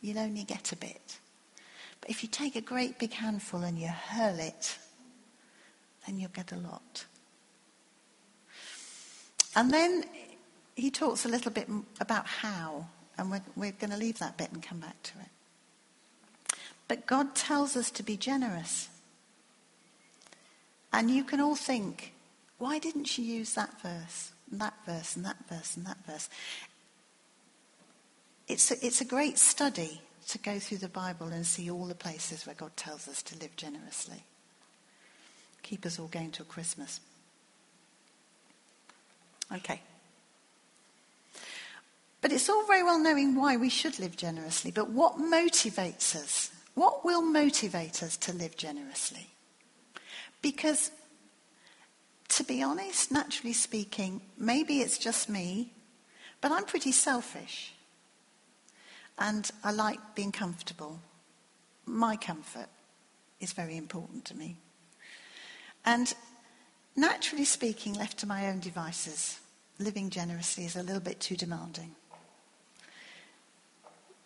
you'll 0.00 0.18
only 0.18 0.44
get 0.44 0.72
a 0.72 0.76
bit. 0.76 1.18
But 2.00 2.10
if 2.10 2.22
you 2.22 2.28
take 2.28 2.56
a 2.56 2.60
great 2.60 2.98
big 2.98 3.12
handful 3.12 3.62
and 3.62 3.78
you 3.78 3.88
hurl 3.88 4.38
it, 4.38 4.78
then 6.06 6.18
you'll 6.18 6.30
get 6.30 6.52
a 6.52 6.56
lot. 6.56 7.04
And 9.56 9.72
then 9.72 10.04
he 10.76 10.90
talks 10.90 11.24
a 11.24 11.28
little 11.28 11.50
bit 11.50 11.68
about 12.00 12.26
how, 12.26 12.86
and 13.18 13.30
we're, 13.30 13.42
we're 13.56 13.72
going 13.72 13.90
to 13.90 13.96
leave 13.96 14.18
that 14.20 14.36
bit 14.36 14.52
and 14.52 14.62
come 14.62 14.78
back 14.78 15.02
to 15.02 15.12
it. 15.18 16.54
But 16.86 17.06
God 17.06 17.34
tells 17.34 17.76
us 17.76 17.90
to 17.90 18.02
be 18.02 18.16
generous. 18.16 18.88
And 20.92 21.10
you 21.10 21.24
can 21.24 21.40
all 21.40 21.56
think, 21.56 22.12
why 22.58 22.78
didn't 22.78 23.04
she 23.04 23.22
use 23.22 23.54
that 23.54 23.80
verse, 23.82 24.32
and 24.50 24.60
that 24.60 24.74
verse, 24.86 25.16
and 25.16 25.24
that 25.24 25.36
verse, 25.48 25.76
and 25.76 25.86
that 25.86 25.98
verse? 26.06 26.28
It's 28.48 28.70
a, 28.70 28.84
it's 28.84 29.00
a 29.00 29.04
great 29.04 29.38
study 29.38 30.00
to 30.28 30.38
go 30.38 30.58
through 30.58 30.78
the 30.78 30.88
Bible 30.88 31.28
and 31.28 31.46
see 31.46 31.70
all 31.70 31.86
the 31.86 31.94
places 31.94 32.46
where 32.46 32.54
God 32.54 32.76
tells 32.76 33.08
us 33.08 33.22
to 33.24 33.38
live 33.38 33.54
generously. 33.56 34.24
Keep 35.62 35.86
us 35.86 35.98
all 35.98 36.08
going 36.08 36.30
till 36.30 36.46
Christmas. 36.46 37.00
Okay. 39.52 39.80
But 42.20 42.32
it's 42.32 42.48
all 42.48 42.66
very 42.66 42.82
well 42.82 42.98
knowing 42.98 43.34
why 43.34 43.56
we 43.56 43.68
should 43.68 43.98
live 43.98 44.16
generously, 44.16 44.70
but 44.70 44.90
what 44.90 45.16
motivates 45.16 46.16
us? 46.16 46.50
What 46.74 47.04
will 47.04 47.22
motivate 47.22 48.02
us 48.02 48.16
to 48.18 48.32
live 48.32 48.56
generously? 48.56 49.28
Because, 50.42 50.90
to 52.28 52.44
be 52.44 52.62
honest, 52.62 53.10
naturally 53.10 53.52
speaking, 53.52 54.20
maybe 54.36 54.80
it's 54.80 54.98
just 54.98 55.28
me, 55.28 55.72
but 56.40 56.52
I'm 56.52 56.64
pretty 56.64 56.92
selfish. 56.92 57.74
And 59.18 59.50
I 59.64 59.72
like 59.72 59.98
being 60.14 60.32
comfortable. 60.32 61.00
My 61.84 62.16
comfort 62.16 62.68
is 63.40 63.52
very 63.52 63.76
important 63.76 64.24
to 64.26 64.36
me. 64.36 64.56
And 65.84 66.12
naturally 66.94 67.44
speaking, 67.44 67.94
left 67.94 68.18
to 68.18 68.26
my 68.26 68.48
own 68.48 68.60
devices, 68.60 69.40
living 69.78 70.10
generously 70.10 70.64
is 70.64 70.76
a 70.76 70.82
little 70.82 71.00
bit 71.00 71.18
too 71.18 71.36
demanding. 71.36 71.94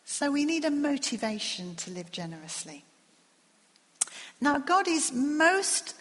So 0.05 0.31
we 0.31 0.45
need 0.45 0.65
a 0.65 0.71
motivation 0.71 1.75
to 1.77 1.91
live 1.91 2.11
generously. 2.11 2.85
Now, 4.43 4.59
God 4.59 4.89
is 4.89 5.13
most 5.13 5.95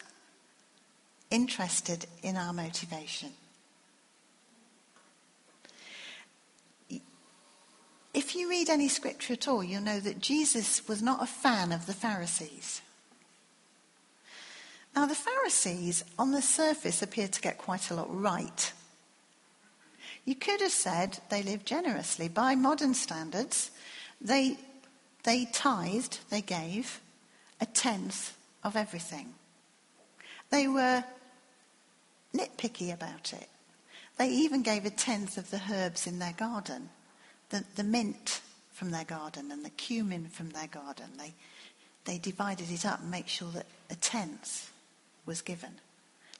interested 1.29 2.07
in 2.23 2.35
our 2.37 2.51
motivation. 2.51 3.29
If 8.15 8.35
you 8.35 8.49
read 8.49 8.67
any 8.67 8.87
scripture 8.87 9.33
at 9.33 9.47
all, 9.47 9.63
you'll 9.63 9.83
know 9.83 9.99
that 9.99 10.21
Jesus 10.21 10.87
was 10.87 11.03
not 11.03 11.21
a 11.21 11.27
fan 11.27 11.71
of 11.71 11.85
the 11.85 11.93
Pharisees. 11.93 12.81
Now, 14.95 15.05
the 15.05 15.13
Pharisees, 15.13 16.03
on 16.17 16.31
the 16.31 16.41
surface, 16.41 17.03
appear 17.03 17.27
to 17.27 17.41
get 17.41 17.59
quite 17.59 17.91
a 17.91 17.93
lot 17.93 18.07
right. 18.09 18.73
You 20.25 20.33
could 20.33 20.61
have 20.61 20.71
said 20.71 21.19
they 21.29 21.43
lived 21.43 21.67
generously. 21.67 22.27
By 22.27 22.55
modern 22.55 22.95
standards, 22.95 23.69
they, 24.19 24.57
they 25.25 25.45
tithed, 25.45 26.21
they 26.31 26.41
gave 26.41 27.01
a 27.61 27.65
tenth 27.65 28.35
of 28.63 28.75
everything. 28.75 29.33
They 30.49 30.67
were 30.67 31.03
nitpicky 32.35 32.93
about 32.93 33.31
it. 33.31 33.47
They 34.17 34.29
even 34.29 34.61
gave 34.63 34.85
a 34.85 34.89
tenth 34.89 35.37
of 35.37 35.51
the 35.51 35.61
herbs 35.71 36.05
in 36.05 36.19
their 36.19 36.33
garden 36.33 36.89
the, 37.51 37.63
the 37.75 37.83
mint 37.83 38.41
from 38.73 38.89
their 38.89 39.03
garden 39.03 39.51
and 39.51 39.63
the 39.63 39.69
cumin 39.69 40.25
from 40.25 40.49
their 40.49 40.67
garden. 40.67 41.05
They, 41.17 41.33
they 42.05 42.17
divided 42.17 42.71
it 42.71 42.85
up 42.85 43.01
and 43.01 43.11
make 43.11 43.27
sure 43.27 43.51
that 43.51 43.67
a 43.91 43.95
tenth 43.95 44.71
was 45.25 45.41
given. 45.41 45.75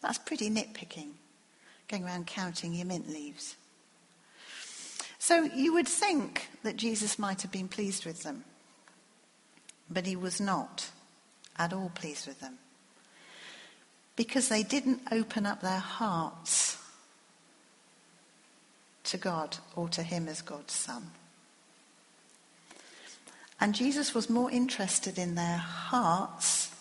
That's 0.02 0.18
pretty 0.18 0.50
nitpicking, 0.50 1.12
going 1.88 2.04
around 2.04 2.26
counting 2.26 2.74
your 2.74 2.88
mint 2.88 3.10
leaves. 3.10 3.56
So 5.20 5.44
you 5.44 5.74
would 5.74 5.88
think 5.88 6.50
that 6.64 6.78
Jesus 6.78 7.20
might 7.20 7.44
have 7.44 7.52
been 7.52 7.68
pleased 7.68 8.06
with 8.06 8.24
them, 8.24 8.44
but 9.90 10.08
he 10.08 10.16
was 10.16 10.42
not 10.42 10.90
at 11.58 11.74
all 11.74 11.92
pleased 11.94 12.28
with 12.28 12.40
them 12.40 12.58
because 14.16 14.50
they 14.50 14.64
didn't 14.64 15.02
open 15.12 15.46
up 15.46 15.62
their 15.62 15.80
hearts 15.80 16.78
to 19.04 19.18
God 19.18 19.58
or 19.76 19.90
to 19.90 20.04
him 20.04 20.28
as 20.28 20.42
God's 20.42 20.74
son. 20.74 21.12
And 23.60 23.76
Jesus 23.76 24.14
was 24.14 24.30
more 24.30 24.50
interested 24.50 25.18
in 25.18 25.36
their 25.36 25.58
hearts 25.58 26.74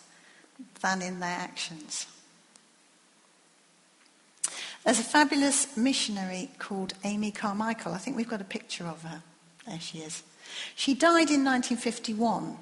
than 0.81 1.01
in 1.01 1.19
their 1.19 1.29
actions. 1.29 2.07
There's 4.83 4.99
a 4.99 5.03
fabulous 5.03 5.77
missionary 5.77 6.49
called 6.57 6.95
Amy 7.03 7.31
Carmichael. 7.31 7.93
I 7.93 7.99
think 7.99 8.17
we've 8.17 8.27
got 8.27 8.41
a 8.41 8.45
picture 8.45 8.85
of 8.85 9.03
her. 9.03 9.21
There 9.67 9.79
she 9.79 9.99
is. 9.99 10.23
She 10.75 10.95
died 10.95 11.29
in 11.29 11.45
1951. 11.45 12.57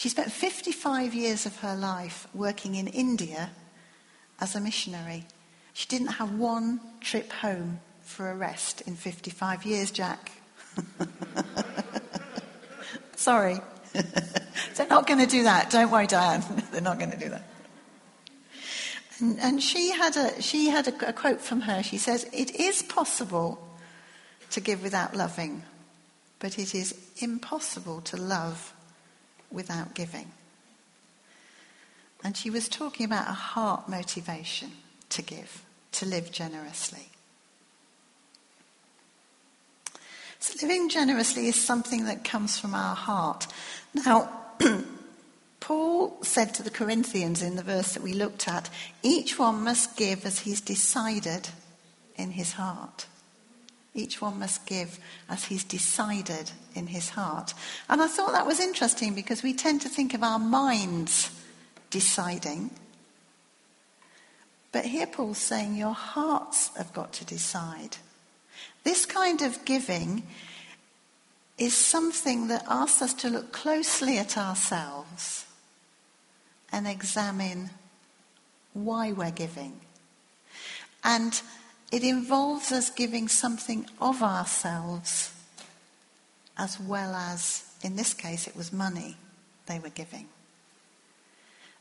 She 0.00 0.08
spent 0.08 0.32
55 0.32 1.12
years 1.12 1.44
of 1.44 1.56
her 1.56 1.76
life 1.76 2.26
working 2.32 2.74
in 2.74 2.86
India 2.86 3.50
as 4.40 4.56
a 4.56 4.60
missionary. 4.60 5.26
She 5.74 5.86
didn't 5.88 6.12
have 6.12 6.38
one 6.38 6.80
trip 7.02 7.30
home 7.30 7.80
for 8.00 8.30
a 8.30 8.34
rest 8.34 8.80
in 8.86 8.96
55 8.96 9.66
years, 9.66 9.90
Jack. 9.90 10.32
Sorry. 13.14 13.58
They're 13.92 14.86
not 14.88 15.06
going 15.06 15.20
to 15.20 15.26
do 15.26 15.42
that. 15.42 15.68
Don't 15.68 15.90
worry, 15.90 16.06
Diane. 16.06 16.44
They're 16.72 16.80
not 16.80 16.98
going 16.98 17.10
to 17.10 17.18
do 17.18 17.28
that. 17.28 17.42
And, 19.18 19.38
and 19.38 19.62
she 19.62 19.90
had, 19.90 20.16
a, 20.16 20.40
she 20.40 20.70
had 20.70 20.88
a, 20.88 21.10
a 21.10 21.12
quote 21.12 21.42
from 21.42 21.60
her. 21.60 21.82
She 21.82 21.98
says, 21.98 22.26
It 22.32 22.54
is 22.54 22.82
possible 22.82 23.62
to 24.48 24.62
give 24.62 24.82
without 24.82 25.14
loving, 25.14 25.62
but 26.38 26.58
it 26.58 26.74
is 26.74 26.94
impossible 27.18 28.00
to 28.00 28.16
love 28.16 28.72
without 29.50 29.94
giving. 29.94 30.30
And 32.22 32.36
she 32.36 32.50
was 32.50 32.68
talking 32.68 33.06
about 33.06 33.28
a 33.28 33.32
heart 33.32 33.88
motivation 33.88 34.72
to 35.10 35.22
give, 35.22 35.62
to 35.92 36.06
live 36.06 36.30
generously. 36.30 37.08
So 40.38 40.66
living 40.66 40.88
generously 40.88 41.48
is 41.48 41.56
something 41.56 42.04
that 42.06 42.24
comes 42.24 42.58
from 42.58 42.74
our 42.74 42.96
heart. 42.96 43.46
Now, 43.92 44.30
Paul 45.60 46.16
said 46.22 46.54
to 46.54 46.62
the 46.62 46.70
Corinthians 46.70 47.42
in 47.42 47.56
the 47.56 47.62
verse 47.62 47.92
that 47.92 48.02
we 48.02 48.14
looked 48.14 48.48
at, 48.48 48.70
each 49.02 49.38
one 49.38 49.62
must 49.62 49.96
give 49.96 50.24
as 50.24 50.40
he's 50.40 50.62
decided 50.62 51.50
in 52.16 52.32
his 52.32 52.52
heart. 52.52 53.06
Each 53.94 54.20
one 54.20 54.38
must 54.38 54.66
give 54.66 54.98
as 55.28 55.44
he's 55.44 55.64
decided 55.64 56.52
in 56.74 56.86
his 56.86 57.10
heart. 57.10 57.54
And 57.88 58.00
I 58.00 58.06
thought 58.06 58.32
that 58.32 58.46
was 58.46 58.60
interesting 58.60 59.14
because 59.14 59.42
we 59.42 59.52
tend 59.52 59.82
to 59.82 59.88
think 59.88 60.14
of 60.14 60.22
our 60.22 60.38
minds 60.38 61.30
deciding. 61.90 62.70
But 64.72 64.84
here 64.84 65.06
Paul's 65.06 65.38
saying 65.38 65.74
your 65.74 65.94
hearts 65.94 66.70
have 66.76 66.92
got 66.92 67.12
to 67.14 67.24
decide. 67.24 67.96
This 68.84 69.04
kind 69.06 69.42
of 69.42 69.64
giving 69.64 70.22
is 71.58 71.74
something 71.76 72.48
that 72.48 72.64
asks 72.68 73.02
us 73.02 73.14
to 73.14 73.28
look 73.28 73.52
closely 73.52 74.18
at 74.18 74.38
ourselves 74.38 75.44
and 76.72 76.86
examine 76.86 77.70
why 78.72 79.10
we're 79.12 79.32
giving. 79.32 79.80
And 81.02 81.40
it 81.90 82.04
involves 82.04 82.72
us 82.72 82.90
giving 82.90 83.28
something 83.28 83.86
of 84.00 84.22
ourselves 84.22 85.32
as 86.56 86.78
well 86.78 87.14
as, 87.14 87.64
in 87.82 87.96
this 87.96 88.14
case, 88.14 88.46
it 88.46 88.54
was 88.54 88.72
money 88.72 89.16
they 89.66 89.78
were 89.78 89.88
giving. 89.88 90.28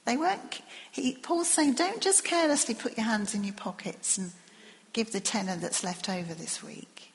They 0.06 0.18
weren't, 0.18 0.62
he, 0.92 1.16
Paul's 1.22 1.50
saying, 1.50 1.74
don't 1.74 2.02
just 2.02 2.24
carelessly 2.24 2.74
put 2.74 2.98
your 2.98 3.06
hands 3.06 3.36
in 3.36 3.44
your 3.44 3.54
pockets 3.54 4.18
and 4.18 4.32
give 4.94 5.12
the 5.12 5.20
tenner 5.20 5.56
that's 5.58 5.84
left 5.84 6.10
over 6.10 6.34
this 6.34 6.64
week. 6.64 7.12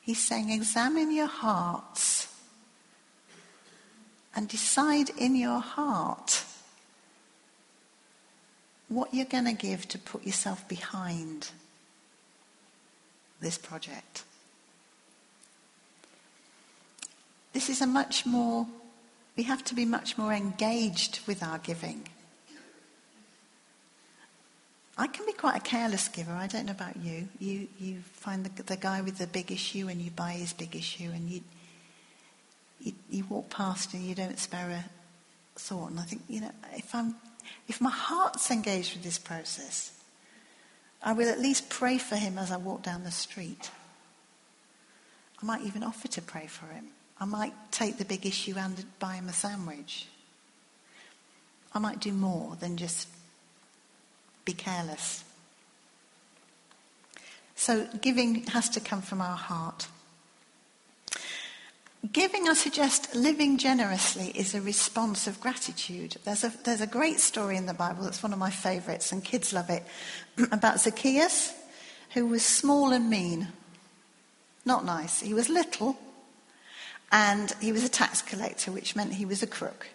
He's 0.00 0.22
saying, 0.24 0.50
examine 0.50 1.14
your 1.14 1.26
hearts 1.26 2.32
and 4.34 4.48
decide 4.48 5.10
in 5.18 5.36
your 5.36 5.60
heart 5.60 6.44
what 8.88 9.12
you're 9.12 9.26
going 9.26 9.44
to 9.44 9.52
give 9.52 9.86
to 9.88 9.98
put 9.98 10.24
yourself 10.24 10.66
behind 10.68 11.50
this 13.40 13.58
project. 13.58 14.24
This 17.52 17.68
is 17.68 17.80
a 17.80 17.86
much 17.86 18.26
more, 18.26 18.66
we 19.36 19.42
have 19.44 19.64
to 19.64 19.74
be 19.74 19.84
much 19.84 20.16
more 20.16 20.32
engaged 20.32 21.20
with 21.26 21.42
our 21.42 21.58
giving. 21.58 22.06
I 24.96 25.06
can 25.06 25.24
be 25.24 25.32
quite 25.32 25.56
a 25.56 25.60
careless 25.60 26.08
giver. 26.08 26.32
I 26.32 26.46
don't 26.46 26.66
know 26.66 26.72
about 26.72 26.96
you. 26.96 27.28
You, 27.38 27.68
you 27.78 28.00
find 28.12 28.44
the, 28.44 28.62
the 28.62 28.76
guy 28.76 29.00
with 29.00 29.16
the 29.16 29.26
big 29.26 29.50
issue 29.50 29.88
and 29.88 30.00
you 30.00 30.10
buy 30.10 30.32
his 30.32 30.52
big 30.52 30.76
issue 30.76 31.10
and 31.14 31.28
you, 31.28 31.40
you, 32.80 32.92
you 33.08 33.24
walk 33.30 33.48
past 33.48 33.94
and 33.94 34.02
you 34.02 34.14
don't 34.14 34.38
spare 34.38 34.68
a 34.68 34.84
thought. 35.58 35.90
And 35.90 35.98
I 36.00 36.02
think, 36.02 36.22
you 36.28 36.42
know, 36.42 36.50
if, 36.74 36.94
I'm, 36.94 37.14
if 37.66 37.80
my 37.80 37.90
heart's 37.90 38.50
engaged 38.50 38.94
with 38.94 39.02
this 39.02 39.18
process, 39.18 39.92
I 41.02 41.12
will 41.12 41.28
at 41.28 41.40
least 41.40 41.70
pray 41.70 41.98
for 41.98 42.16
him 42.16 42.38
as 42.38 42.50
I 42.50 42.56
walk 42.56 42.82
down 42.82 43.04
the 43.04 43.10
street. 43.10 43.70
I 45.42 45.46
might 45.46 45.62
even 45.62 45.82
offer 45.82 46.08
to 46.08 46.22
pray 46.22 46.46
for 46.46 46.66
him. 46.66 46.88
I 47.18 47.24
might 47.24 47.54
take 47.70 47.98
the 47.98 48.04
big 48.04 48.26
issue 48.26 48.54
and 48.56 48.84
buy 48.98 49.14
him 49.14 49.28
a 49.28 49.32
sandwich. 49.32 50.06
I 51.72 51.78
might 51.78 52.00
do 52.00 52.12
more 52.12 52.56
than 52.60 52.76
just 52.76 53.08
be 54.44 54.52
careless. 54.52 55.24
So 57.54 57.86
giving 58.00 58.46
has 58.46 58.68
to 58.70 58.80
come 58.80 59.02
from 59.02 59.20
our 59.20 59.36
heart. 59.36 59.86
Giving, 62.12 62.48
I 62.48 62.54
suggest, 62.54 63.14
living 63.14 63.58
generously 63.58 64.28
is 64.34 64.54
a 64.54 64.60
response 64.62 65.26
of 65.26 65.38
gratitude. 65.38 66.16
There's 66.24 66.44
a, 66.44 66.52
there's 66.64 66.80
a 66.80 66.86
great 66.86 67.20
story 67.20 67.58
in 67.58 67.66
the 67.66 67.74
Bible 67.74 68.04
that's 68.04 68.22
one 68.22 68.32
of 68.32 68.38
my 68.38 68.48
favourites, 68.48 69.12
and 69.12 69.22
kids 69.22 69.52
love 69.52 69.68
it, 69.68 69.84
about 70.50 70.80
Zacchaeus, 70.80 71.52
who 72.14 72.26
was 72.26 72.42
small 72.42 72.92
and 72.92 73.10
mean. 73.10 73.48
Not 74.64 74.86
nice. 74.86 75.20
He 75.20 75.34
was 75.34 75.50
little, 75.50 75.98
and 77.12 77.52
he 77.60 77.70
was 77.70 77.84
a 77.84 77.88
tax 77.88 78.22
collector, 78.22 78.72
which 78.72 78.96
meant 78.96 79.12
he 79.12 79.26
was 79.26 79.42
a 79.42 79.46
crook. 79.46 79.88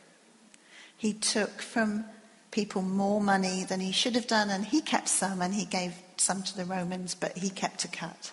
He 0.95 1.11
took 1.11 1.59
from 1.59 2.05
people 2.51 2.83
more 2.83 3.19
money 3.19 3.63
than 3.63 3.79
he 3.79 3.91
should 3.91 4.13
have 4.13 4.27
done, 4.27 4.51
and 4.51 4.63
he 4.63 4.79
kept 4.79 5.09
some, 5.09 5.41
and 5.41 5.55
he 5.55 5.65
gave 5.65 5.95
some 6.17 6.43
to 6.43 6.55
the 6.55 6.65
Romans, 6.65 7.15
but 7.15 7.35
he 7.35 7.49
kept 7.49 7.83
a 7.83 7.87
cut. 7.87 8.31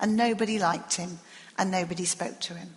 And 0.00 0.16
nobody 0.16 0.58
liked 0.58 0.96
him, 0.96 1.20
and 1.56 1.70
nobody 1.70 2.04
spoke 2.04 2.40
to 2.40 2.54
him. 2.54 2.70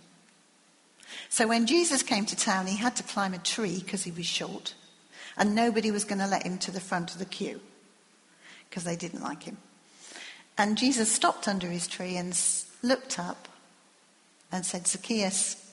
So 1.28 1.46
when 1.46 1.66
Jesus 1.66 2.02
came 2.02 2.26
to 2.26 2.36
town, 2.36 2.66
he 2.66 2.76
had 2.76 2.96
to 2.96 3.02
climb 3.02 3.34
a 3.34 3.38
tree 3.38 3.80
because 3.84 4.04
he 4.04 4.10
was 4.10 4.26
short, 4.26 4.74
and 5.36 5.54
nobody 5.54 5.90
was 5.90 6.04
going 6.04 6.18
to 6.20 6.26
let 6.26 6.44
him 6.44 6.58
to 6.58 6.70
the 6.70 6.80
front 6.80 7.12
of 7.12 7.18
the 7.18 7.24
queue 7.24 7.60
because 8.68 8.84
they 8.84 8.96
didn't 8.96 9.22
like 9.22 9.44
him. 9.44 9.58
And 10.58 10.78
Jesus 10.78 11.10
stopped 11.12 11.48
under 11.48 11.68
his 11.68 11.86
tree 11.86 12.16
and 12.16 12.38
looked 12.82 13.18
up 13.18 13.48
and 14.50 14.64
said, 14.64 14.86
Zacchaeus, 14.86 15.70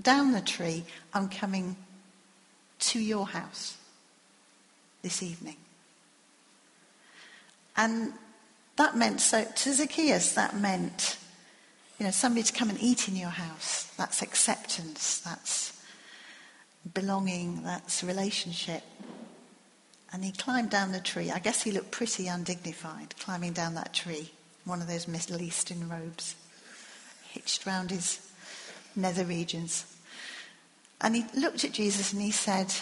down 0.00 0.32
the 0.32 0.40
tree, 0.40 0.84
I'm 1.12 1.28
coming 1.28 1.76
to 2.80 2.98
your 2.98 3.26
house 3.26 3.76
this 5.02 5.22
evening. 5.22 5.56
And 7.76 8.12
that 8.76 8.96
meant, 8.96 9.20
so 9.20 9.44
to 9.44 9.72
Zacchaeus, 9.72 10.34
that 10.34 10.56
meant 10.56 11.16
you 12.02 12.08
know, 12.08 12.10
somebody 12.10 12.42
to 12.42 12.52
come 12.52 12.68
and 12.68 12.82
eat 12.82 13.06
in 13.06 13.14
your 13.14 13.30
house. 13.30 13.84
That's 13.96 14.22
acceptance. 14.22 15.20
That's 15.20 15.80
belonging. 16.94 17.62
That's 17.62 18.02
relationship. 18.02 18.82
And 20.12 20.24
he 20.24 20.32
climbed 20.32 20.70
down 20.70 20.90
the 20.90 20.98
tree. 20.98 21.30
I 21.30 21.38
guess 21.38 21.62
he 21.62 21.70
looked 21.70 21.92
pretty 21.92 22.26
undignified 22.26 23.14
climbing 23.20 23.52
down 23.52 23.76
that 23.76 23.94
tree. 23.94 24.32
One 24.64 24.80
of 24.82 24.88
those 24.88 25.06
Middle 25.06 25.40
Eastern 25.40 25.88
robes 25.88 26.34
hitched 27.30 27.66
round 27.66 27.92
his 27.92 28.18
nether 28.96 29.24
regions. 29.24 29.86
And 31.00 31.14
he 31.14 31.24
looked 31.36 31.62
at 31.62 31.70
Jesus 31.70 32.12
and 32.12 32.20
he 32.20 32.32
said, 32.32 32.74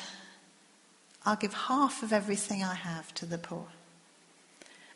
I'll 1.26 1.36
give 1.36 1.52
half 1.52 2.02
of 2.02 2.14
everything 2.14 2.64
I 2.64 2.72
have 2.72 3.12
to 3.16 3.26
the 3.26 3.36
poor. 3.36 3.66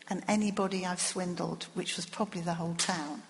And 0.08 0.22
anybody 0.26 0.86
I've 0.86 0.98
swindled, 0.98 1.64
which 1.74 1.96
was 1.96 2.06
probably 2.06 2.40
the 2.40 2.54
whole 2.54 2.74
town, 2.76 3.20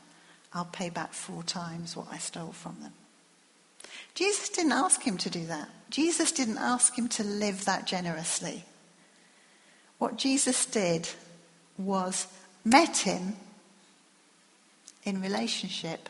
I'll 0.54 0.64
pay 0.64 0.88
back 0.88 1.12
four 1.12 1.42
times 1.42 1.96
what 1.96 2.06
I 2.10 2.18
stole 2.18 2.52
from 2.52 2.76
them. 2.80 2.92
Jesus 4.14 4.48
didn't 4.48 4.72
ask 4.72 5.02
him 5.02 5.18
to 5.18 5.30
do 5.30 5.44
that. 5.46 5.68
Jesus 5.90 6.30
didn't 6.30 6.58
ask 6.58 6.96
him 6.96 7.08
to 7.08 7.24
live 7.24 7.64
that 7.64 7.86
generously. 7.86 8.64
What 9.98 10.16
Jesus 10.16 10.64
did 10.66 11.08
was 11.76 12.28
met 12.64 12.98
him 12.98 13.36
in 15.02 15.20
relationship, 15.20 16.08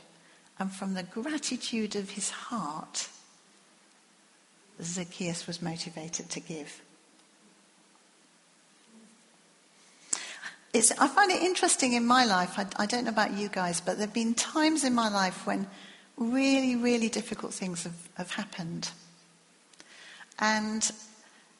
and 0.58 0.70
from 0.70 0.94
the 0.94 1.02
gratitude 1.02 1.96
of 1.96 2.10
his 2.10 2.30
heart, 2.30 3.08
Zacchaeus 4.82 5.46
was 5.46 5.62
motivated 5.62 6.30
to 6.30 6.40
give. 6.40 6.80
It's, 10.74 10.90
I 10.98 11.06
find 11.06 11.30
it 11.30 11.40
interesting 11.40 11.92
in 11.92 12.04
my 12.04 12.24
life. 12.24 12.58
I, 12.58 12.66
I 12.76 12.86
don't 12.86 13.04
know 13.04 13.10
about 13.10 13.32
you 13.32 13.48
guys, 13.48 13.80
but 13.80 13.96
there 13.96 14.06
have 14.06 14.14
been 14.14 14.34
times 14.34 14.82
in 14.82 14.92
my 14.92 15.08
life 15.08 15.46
when 15.46 15.68
really, 16.16 16.74
really 16.74 17.08
difficult 17.08 17.54
things 17.54 17.84
have, 17.84 18.08
have 18.14 18.32
happened. 18.32 18.90
And 20.40 20.90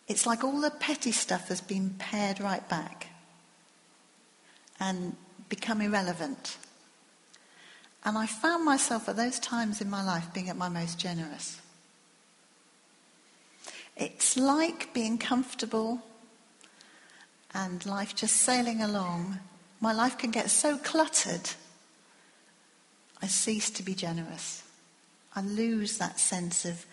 it's 0.08 0.26
like 0.26 0.42
all 0.42 0.60
the 0.60 0.70
petty 0.70 1.12
stuff 1.12 1.48
has 1.48 1.60
been 1.60 1.94
pared 1.98 2.40
right 2.40 2.68
back 2.68 3.06
and 4.80 5.14
become 5.48 5.80
irrelevant. 5.80 6.58
And 8.04 8.18
I 8.18 8.26
found 8.26 8.64
myself 8.64 9.08
at 9.08 9.16
those 9.16 9.38
times 9.38 9.80
in 9.80 9.88
my 9.88 10.04
life 10.04 10.34
being 10.34 10.48
at 10.48 10.56
my 10.56 10.68
most 10.68 10.98
generous. 10.98 11.60
It's 13.96 14.36
like 14.36 14.92
being 14.92 15.18
comfortable 15.18 16.02
and 17.54 17.86
life 17.86 18.14
just 18.14 18.36
sailing 18.38 18.82
along, 18.82 19.38
my 19.80 19.92
life 19.92 20.18
can 20.18 20.30
get 20.30 20.50
so 20.50 20.76
cluttered, 20.78 21.50
I 23.22 23.28
cease 23.28 23.70
to 23.70 23.82
be 23.82 23.94
generous. 23.94 24.62
I 25.36 25.42
lose 25.42 25.98
that 25.98 26.18
sense 26.18 26.64
of 26.64 26.84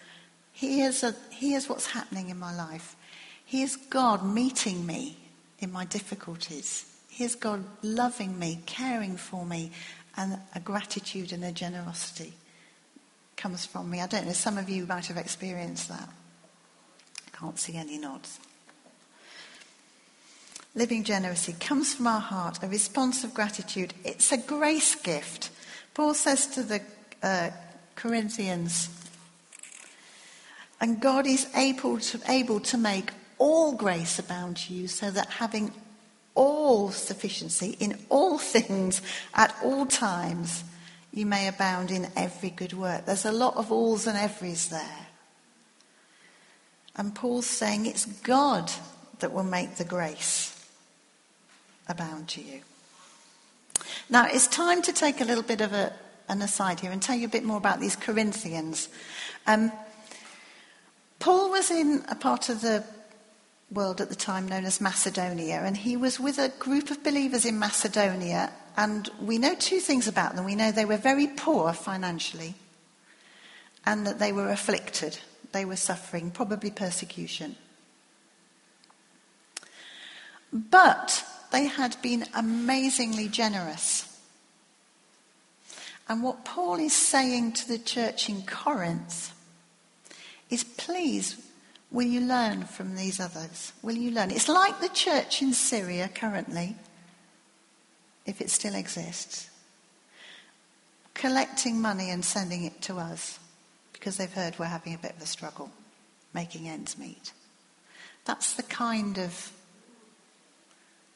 here's, 0.53 1.03
a, 1.03 1.15
here's 1.31 1.67
what's 1.67 1.87
happening 1.87 2.29
in 2.29 2.39
my 2.39 2.55
life. 2.55 2.95
Here's 3.45 3.75
God 3.75 4.25
meeting 4.25 4.85
me 4.85 5.17
in 5.59 5.71
my 5.71 5.85
difficulties. 5.85 6.85
Here's 7.09 7.35
God 7.35 7.63
loving 7.81 8.37
me, 8.39 8.61
caring 8.65 9.17
for 9.17 9.45
me, 9.45 9.71
and 10.15 10.37
a 10.55 10.59
gratitude 10.59 11.33
and 11.33 11.43
a 11.43 11.51
generosity 11.51 12.33
comes 13.35 13.65
from 13.65 13.89
me. 13.89 13.99
I 13.99 14.07
don't 14.07 14.27
know, 14.27 14.33
some 14.33 14.57
of 14.57 14.69
you 14.69 14.85
might 14.85 15.07
have 15.07 15.17
experienced 15.17 15.89
that. 15.89 16.07
I 17.27 17.37
can't 17.37 17.59
see 17.59 17.75
any 17.75 17.97
nods 17.97 18.39
living 20.73 21.03
generously 21.03 21.53
comes 21.59 21.93
from 21.93 22.07
our 22.07 22.19
heart, 22.19 22.59
a 22.63 22.67
response 22.67 23.23
of 23.23 23.33
gratitude. 23.33 23.93
It's 24.03 24.31
a 24.31 24.37
grace 24.37 24.95
gift. 24.95 25.49
Paul 25.93 26.13
says 26.13 26.47
to 26.47 26.63
the 26.63 26.81
uh, 27.21 27.49
Corinthians, 27.95 28.89
and 30.79 30.99
God 30.99 31.27
is 31.27 31.47
able 31.55 31.99
to, 31.99 32.19
able 32.27 32.59
to 32.61 32.77
make 32.77 33.11
all 33.37 33.73
grace 33.73 34.17
abound 34.17 34.57
to 34.57 34.73
you, 34.73 34.87
so 34.87 35.11
that 35.11 35.29
having 35.29 35.71
all 36.33 36.89
sufficiency 36.91 37.75
in 37.79 37.99
all 38.09 38.37
things 38.37 39.01
at 39.33 39.53
all 39.63 39.85
times, 39.85 40.63
you 41.13 41.25
may 41.25 41.47
abound 41.47 41.91
in 41.91 42.07
every 42.15 42.49
good 42.49 42.71
work. 42.71 43.05
There's 43.05 43.25
a 43.25 43.31
lot 43.31 43.57
of 43.57 43.71
alls 43.71 44.07
and 44.07 44.17
everys 44.17 44.69
there. 44.69 45.07
And 46.95 47.13
Paul's 47.13 47.47
saying 47.47 47.85
it's 47.85 48.05
God 48.05 48.71
that 49.19 49.33
will 49.33 49.43
make 49.43 49.75
the 49.75 49.83
grace 49.83 50.60
abound 51.87 52.27
to 52.29 52.41
you. 52.41 52.61
Now, 54.09 54.27
it's 54.27 54.47
time 54.47 54.81
to 54.83 54.93
take 54.93 55.21
a 55.21 55.25
little 55.25 55.43
bit 55.43 55.61
of 55.61 55.73
a, 55.73 55.93
an 56.27 56.41
aside 56.41 56.79
here 56.79 56.91
and 56.91 57.01
tell 57.01 57.15
you 57.15 57.25
a 57.25 57.29
bit 57.29 57.43
more 57.43 57.57
about 57.57 57.79
these 57.79 57.95
Corinthians. 57.95 58.89
Um, 59.47 59.71
Paul 61.19 61.49
was 61.49 61.71
in 61.71 62.03
a 62.09 62.15
part 62.15 62.49
of 62.49 62.61
the 62.61 62.83
world 63.71 64.01
at 64.01 64.09
the 64.09 64.15
time 64.15 64.47
known 64.47 64.65
as 64.65 64.81
Macedonia, 64.81 65.61
and 65.63 65.77
he 65.77 65.95
was 65.95 66.19
with 66.19 66.37
a 66.37 66.49
group 66.49 66.91
of 66.91 67.03
believers 67.03 67.45
in 67.45 67.57
Macedonia. 67.57 68.51
And 68.75 69.09
we 69.21 69.37
know 69.37 69.55
two 69.55 69.79
things 69.79 70.07
about 70.07 70.35
them. 70.35 70.45
We 70.45 70.55
know 70.55 70.71
they 70.71 70.85
were 70.85 70.97
very 70.97 71.27
poor 71.27 71.73
financially, 71.73 72.55
and 73.85 74.05
that 74.07 74.19
they 74.19 74.31
were 74.31 74.49
afflicted. 74.49 75.19
They 75.51 75.65
were 75.65 75.75
suffering, 75.75 76.31
probably 76.31 76.71
persecution. 76.71 77.55
But 80.51 81.25
they 81.51 81.65
had 81.65 82.01
been 82.01 82.25
amazingly 82.33 83.27
generous. 83.27 84.07
And 86.07 86.23
what 86.23 86.43
Paul 86.43 86.75
is 86.75 86.93
saying 86.93 87.53
to 87.53 87.67
the 87.67 87.77
church 87.77 88.27
in 88.27 88.41
Corinth 88.41 89.33
is 90.49 90.63
please, 90.63 91.37
will 91.89 92.07
you 92.07 92.21
learn 92.21 92.63
from 92.63 92.95
these 92.95 93.19
others? 93.19 93.71
Will 93.81 93.95
you 93.95 94.11
learn? 94.11 94.31
It's 94.31 94.49
like 94.49 94.81
the 94.81 94.89
church 94.89 95.41
in 95.41 95.53
Syria 95.53 96.09
currently, 96.13 96.75
if 98.25 98.41
it 98.41 98.49
still 98.49 98.75
exists, 98.75 99.49
collecting 101.13 101.81
money 101.81 102.09
and 102.09 102.25
sending 102.25 102.63
it 102.63 102.81
to 102.83 102.97
us 102.97 103.39
because 103.93 104.17
they've 104.17 104.33
heard 104.33 104.57
we're 104.57 104.65
having 104.65 104.93
a 104.93 104.97
bit 104.97 105.15
of 105.15 105.21
a 105.21 105.27
struggle 105.27 105.69
making 106.33 106.67
ends 106.67 106.97
meet. 106.97 107.33
That's 108.25 108.53
the 108.53 108.63
kind 108.63 109.17
of 109.17 109.51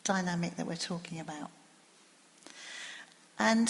dynamic 0.05 0.55
that 0.55 0.65
we're 0.65 0.75
talking 0.77 1.19
about. 1.19 1.51
And 3.37 3.69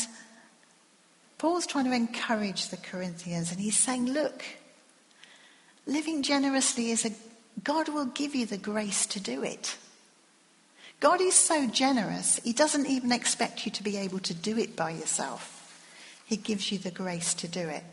Paul's 1.39 1.65
trying 1.65 1.85
to 1.85 1.93
encourage 1.93 2.69
the 2.69 2.77
Corinthians, 2.77 3.51
and 3.51 3.59
he's 3.59 3.77
saying, 3.77 4.05
Look, 4.13 4.43
living 5.87 6.21
generously 6.21 6.91
is 6.91 7.05
a 7.05 7.11
God 7.63 7.89
will 7.89 8.05
give 8.05 8.35
you 8.35 8.45
the 8.45 8.57
grace 8.57 9.05
to 9.07 9.19
do 9.19 9.43
it. 9.43 9.77
God 10.99 11.21
is 11.21 11.35
so 11.35 11.67
generous, 11.67 12.39
He 12.43 12.53
doesn't 12.53 12.87
even 12.87 13.11
expect 13.11 13.65
you 13.65 13.71
to 13.73 13.83
be 13.83 13.97
able 13.97 14.19
to 14.19 14.33
do 14.33 14.57
it 14.57 14.75
by 14.75 14.91
yourself. 14.91 15.51
He 16.25 16.37
gives 16.37 16.71
you 16.71 16.79
the 16.79 16.91
grace 16.91 17.33
to 17.35 17.47
do 17.47 17.69
it. 17.69 17.83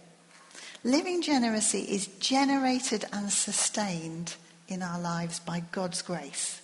Living 0.85 1.23
generously 1.23 1.83
is 1.83 2.07
generated 2.19 3.05
and 3.13 3.31
sustained 3.31 4.37
in 4.67 4.83
our 4.83 4.99
lives 4.99 5.39
by 5.39 5.61
God's 5.73 6.01
grace, 6.03 6.62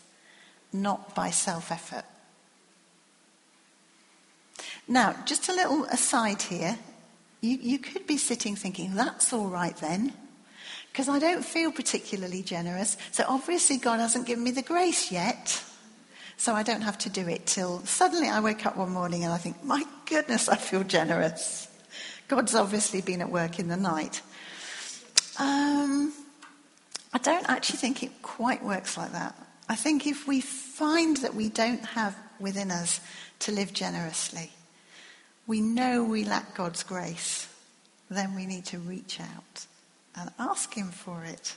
not 0.73 1.15
by 1.15 1.31
self 1.31 1.71
effort. 1.71 2.05
Now, 4.87 5.15
just 5.27 5.49
a 5.49 5.53
little 5.53 5.85
aside 5.85 6.43
here. 6.43 6.79
You, 7.41 7.59
you 7.61 7.79
could 7.79 8.07
be 8.07 8.17
sitting 8.17 8.57
thinking, 8.57 8.95
that's 8.95 9.33
all 9.33 9.47
right 9.47 9.77
then, 9.77 10.13
because 10.91 11.09
I 11.09 11.21
don't 11.21 11.45
feel 11.45 11.71
particularly 11.71 12.43
generous. 12.43 12.97
So 13.13 13.25
obviously, 13.29 13.77
God 13.77 14.01
hasn't 14.01 14.27
given 14.27 14.43
me 14.43 14.51
the 14.51 14.63
grace 14.63 15.13
yet. 15.13 15.63
So 16.37 16.55
I 16.55 16.63
don't 16.63 16.83
have 16.83 16.99
to 16.99 17.11
do 17.11 17.29
it 17.29 17.47
till 17.47 17.81
suddenly 17.81 18.29
I 18.29 18.41
wake 18.41 18.65
up 18.65 18.77
one 18.77 18.91
morning 18.93 19.25
and 19.25 19.33
I 19.33 19.39
think, 19.39 19.63
my 19.65 19.85
goodness, 20.07 20.49
I 20.49 20.57
feel 20.57 20.85
generous. 20.85 21.67
God's 22.29 22.55
obviously 22.55 23.01
been 23.01 23.21
at 23.21 23.31
work 23.31 23.59
in 23.59 23.67
the 23.67 23.77
night. 23.77 24.23
Um, 25.39 26.13
I 27.13 27.19
don't 27.19 27.49
actually 27.49 27.79
think 27.79 28.03
it 28.05 28.23
quite 28.23 28.65
works 28.65 28.97
like 28.97 29.13
that. 29.13 29.35
I 29.69 29.75
think 29.75 30.07
if 30.07 30.27
we 30.27 30.41
find 30.41 31.19
that 31.19 31.35
we 31.35 31.49
don't 31.49 31.85
have 31.85 32.17
within 32.41 32.71
us 32.71 33.01
to 33.41 33.53
live 33.53 33.73
generously, 33.73 34.51
we 35.47 35.61
know 35.61 36.05
we 36.05 36.25
lack 36.25 36.55
God's 36.55 36.83
grace, 36.83 37.49
then 38.11 38.35
we 38.35 38.47
need 38.47 38.65
to 38.67 38.79
reach 38.79 39.21
out 39.21 39.67
and 40.17 40.31
ask 40.39 40.75
Him 40.75 40.89
for 40.89 41.25
it, 41.25 41.55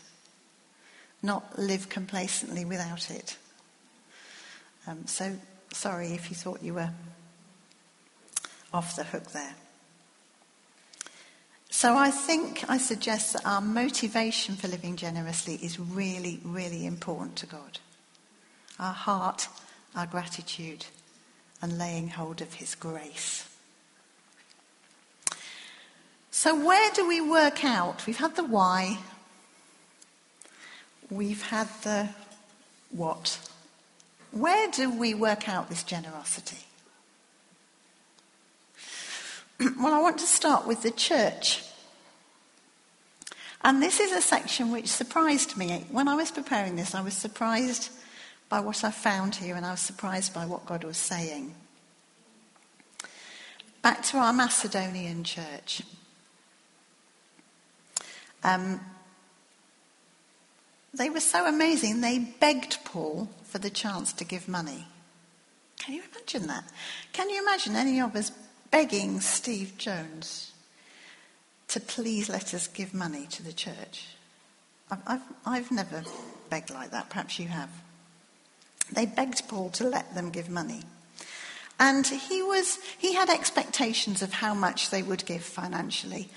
not 1.23 1.57
live 1.57 1.89
complacently 1.89 2.65
without 2.65 3.09
it. 3.09 3.37
Um, 4.87 5.05
so, 5.07 5.37
sorry 5.73 6.13
if 6.13 6.29
you 6.29 6.35
thought 6.35 6.61
you 6.61 6.73
were 6.73 6.91
off 8.73 8.95
the 8.95 9.03
hook 9.03 9.31
there. 9.31 9.55
So 11.69 11.95
I 11.95 12.11
think 12.11 12.65
I 12.69 12.77
suggest 12.77 13.33
that 13.33 13.45
our 13.45 13.61
motivation 13.61 14.55
for 14.55 14.67
living 14.67 14.97
generously 14.97 15.55
is 15.55 15.79
really, 15.79 16.39
really 16.43 16.85
important 16.85 17.37
to 17.37 17.45
God. 17.45 17.79
Our 18.79 18.93
heart, 18.93 19.47
our 19.95 20.05
gratitude, 20.05 20.85
and 21.61 21.77
laying 21.77 22.09
hold 22.09 22.41
of 22.41 22.55
His 22.55 22.75
grace. 22.75 23.47
So, 26.31 26.55
where 26.65 26.91
do 26.93 27.07
we 27.07 27.21
work 27.21 27.63
out? 27.63 28.07
We've 28.07 28.17
had 28.17 28.35
the 28.35 28.43
why, 28.43 28.97
we've 31.09 31.43
had 31.43 31.67
the 31.83 32.09
what. 32.89 33.37
Where 34.31 34.71
do 34.71 34.89
we 34.89 35.13
work 35.13 35.49
out 35.49 35.69
this 35.69 35.83
generosity? 35.83 36.65
well, 39.59 39.93
I 39.93 39.99
want 39.99 40.17
to 40.19 40.25
start 40.25 40.65
with 40.65 40.83
the 40.83 40.91
church. 40.91 41.63
And 43.63 43.83
this 43.83 43.99
is 43.99 44.11
a 44.11 44.21
section 44.21 44.71
which 44.71 44.87
surprised 44.87 45.57
me. 45.57 45.85
When 45.91 46.07
I 46.07 46.15
was 46.15 46.31
preparing 46.31 46.77
this, 46.77 46.95
I 46.95 47.01
was 47.01 47.13
surprised 47.13 47.89
by 48.51 48.59
what 48.59 48.83
I 48.83 48.91
found 48.91 49.35
here 49.35 49.55
and 49.55 49.65
I 49.65 49.71
was 49.71 49.79
surprised 49.79 50.33
by 50.33 50.45
what 50.45 50.65
God 50.65 50.83
was 50.83 50.97
saying. 50.97 51.55
Back 53.81 54.03
to 54.07 54.17
our 54.17 54.33
Macedonian 54.33 55.23
church. 55.23 55.81
Um, 58.43 58.81
they 60.93 61.09
were 61.09 61.21
so 61.21 61.47
amazing, 61.47 62.01
they 62.01 62.19
begged 62.19 62.83
Paul 62.83 63.29
for 63.45 63.57
the 63.57 63.69
chance 63.69 64.11
to 64.13 64.25
give 64.25 64.49
money. 64.49 64.85
Can 65.79 65.95
you 65.95 66.03
imagine 66.13 66.47
that? 66.47 66.65
Can 67.13 67.29
you 67.29 67.41
imagine 67.41 67.77
any 67.77 68.01
of 68.01 68.15
us 68.17 68.33
begging 68.69 69.21
Steve 69.21 69.77
Jones 69.77 70.51
to 71.69 71.79
please 71.79 72.27
let 72.27 72.53
us 72.53 72.67
give 72.67 72.93
money 72.93 73.27
to 73.27 73.43
the 73.43 73.53
church. 73.53 74.07
I've, 74.91 74.99
I've, 75.07 75.21
I've 75.45 75.71
never 75.71 76.03
begged 76.49 76.69
like 76.69 76.91
that. 76.91 77.09
Perhaps 77.09 77.39
you 77.39 77.47
have. 77.47 77.69
They 78.91 79.05
begged 79.05 79.47
Paul 79.47 79.69
to 79.71 79.83
let 79.83 80.13
them 80.15 80.29
give 80.29 80.49
money. 80.49 80.83
And 81.79 82.05
he, 82.05 82.43
was, 82.43 82.77
he 82.97 83.15
had 83.15 83.29
expectations 83.29 84.21
of 84.21 84.33
how 84.33 84.53
much 84.53 84.91
they 84.91 85.01
would 85.01 85.25
give 85.25 85.43
financially. 85.43 86.29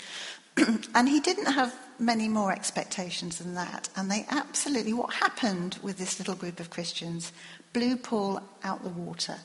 and 0.95 1.07
he 1.07 1.19
didn't 1.19 1.53
have 1.53 1.75
many 1.99 2.27
more 2.27 2.51
expectations 2.51 3.37
than 3.37 3.53
that. 3.55 3.89
And 3.95 4.09
they 4.09 4.25
absolutely, 4.29 4.93
what 4.93 5.13
happened 5.13 5.77
with 5.83 5.97
this 5.97 6.17
little 6.17 6.35
group 6.35 6.59
of 6.59 6.69
Christians 6.69 7.31
blew 7.73 7.95
Paul 7.95 8.41
out 8.63 8.83
the 8.83 8.89
water. 8.89 9.37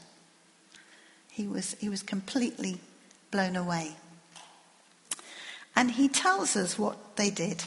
He 1.31 1.46
was, 1.46 1.77
he 1.81 1.88
was 1.88 2.03
completely 2.03 2.81
blown 3.31 3.57
away. 3.57 3.92
And 5.77 5.90
he 5.90 6.09
tells 6.09 6.57
us 6.57 6.79
what 6.79 7.16
they 7.16 7.31
did. 7.31 7.64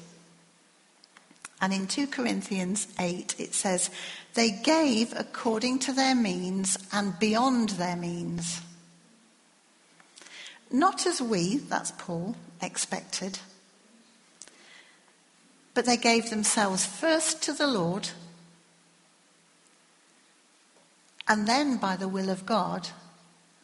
And 1.64 1.72
in 1.72 1.88
2 1.88 2.08
Corinthians 2.08 2.90
8, 3.00 3.36
it 3.40 3.54
says, 3.54 3.90
They 4.34 4.52
gave 4.52 5.14
according 5.16 5.80
to 5.80 5.94
their 5.94 6.14
means 6.14 6.78
and 6.92 7.18
beyond 7.18 7.70
their 7.70 7.96
means. 7.96 8.60
Not 10.70 11.08
as 11.08 11.22
we, 11.22 11.60
that's 11.60 11.92
Paul, 11.92 12.36
expected, 12.62 13.40
but 15.74 15.86
they 15.86 15.96
gave 15.96 16.30
themselves 16.30 16.86
first 16.86 17.42
to 17.44 17.54
the 17.54 17.68
Lord, 17.68 18.10
and 21.30 21.48
then 21.48 21.78
by 21.78 21.96
the 21.96 22.10
will 22.10 22.30
of 22.30 22.46
God, 22.46 22.90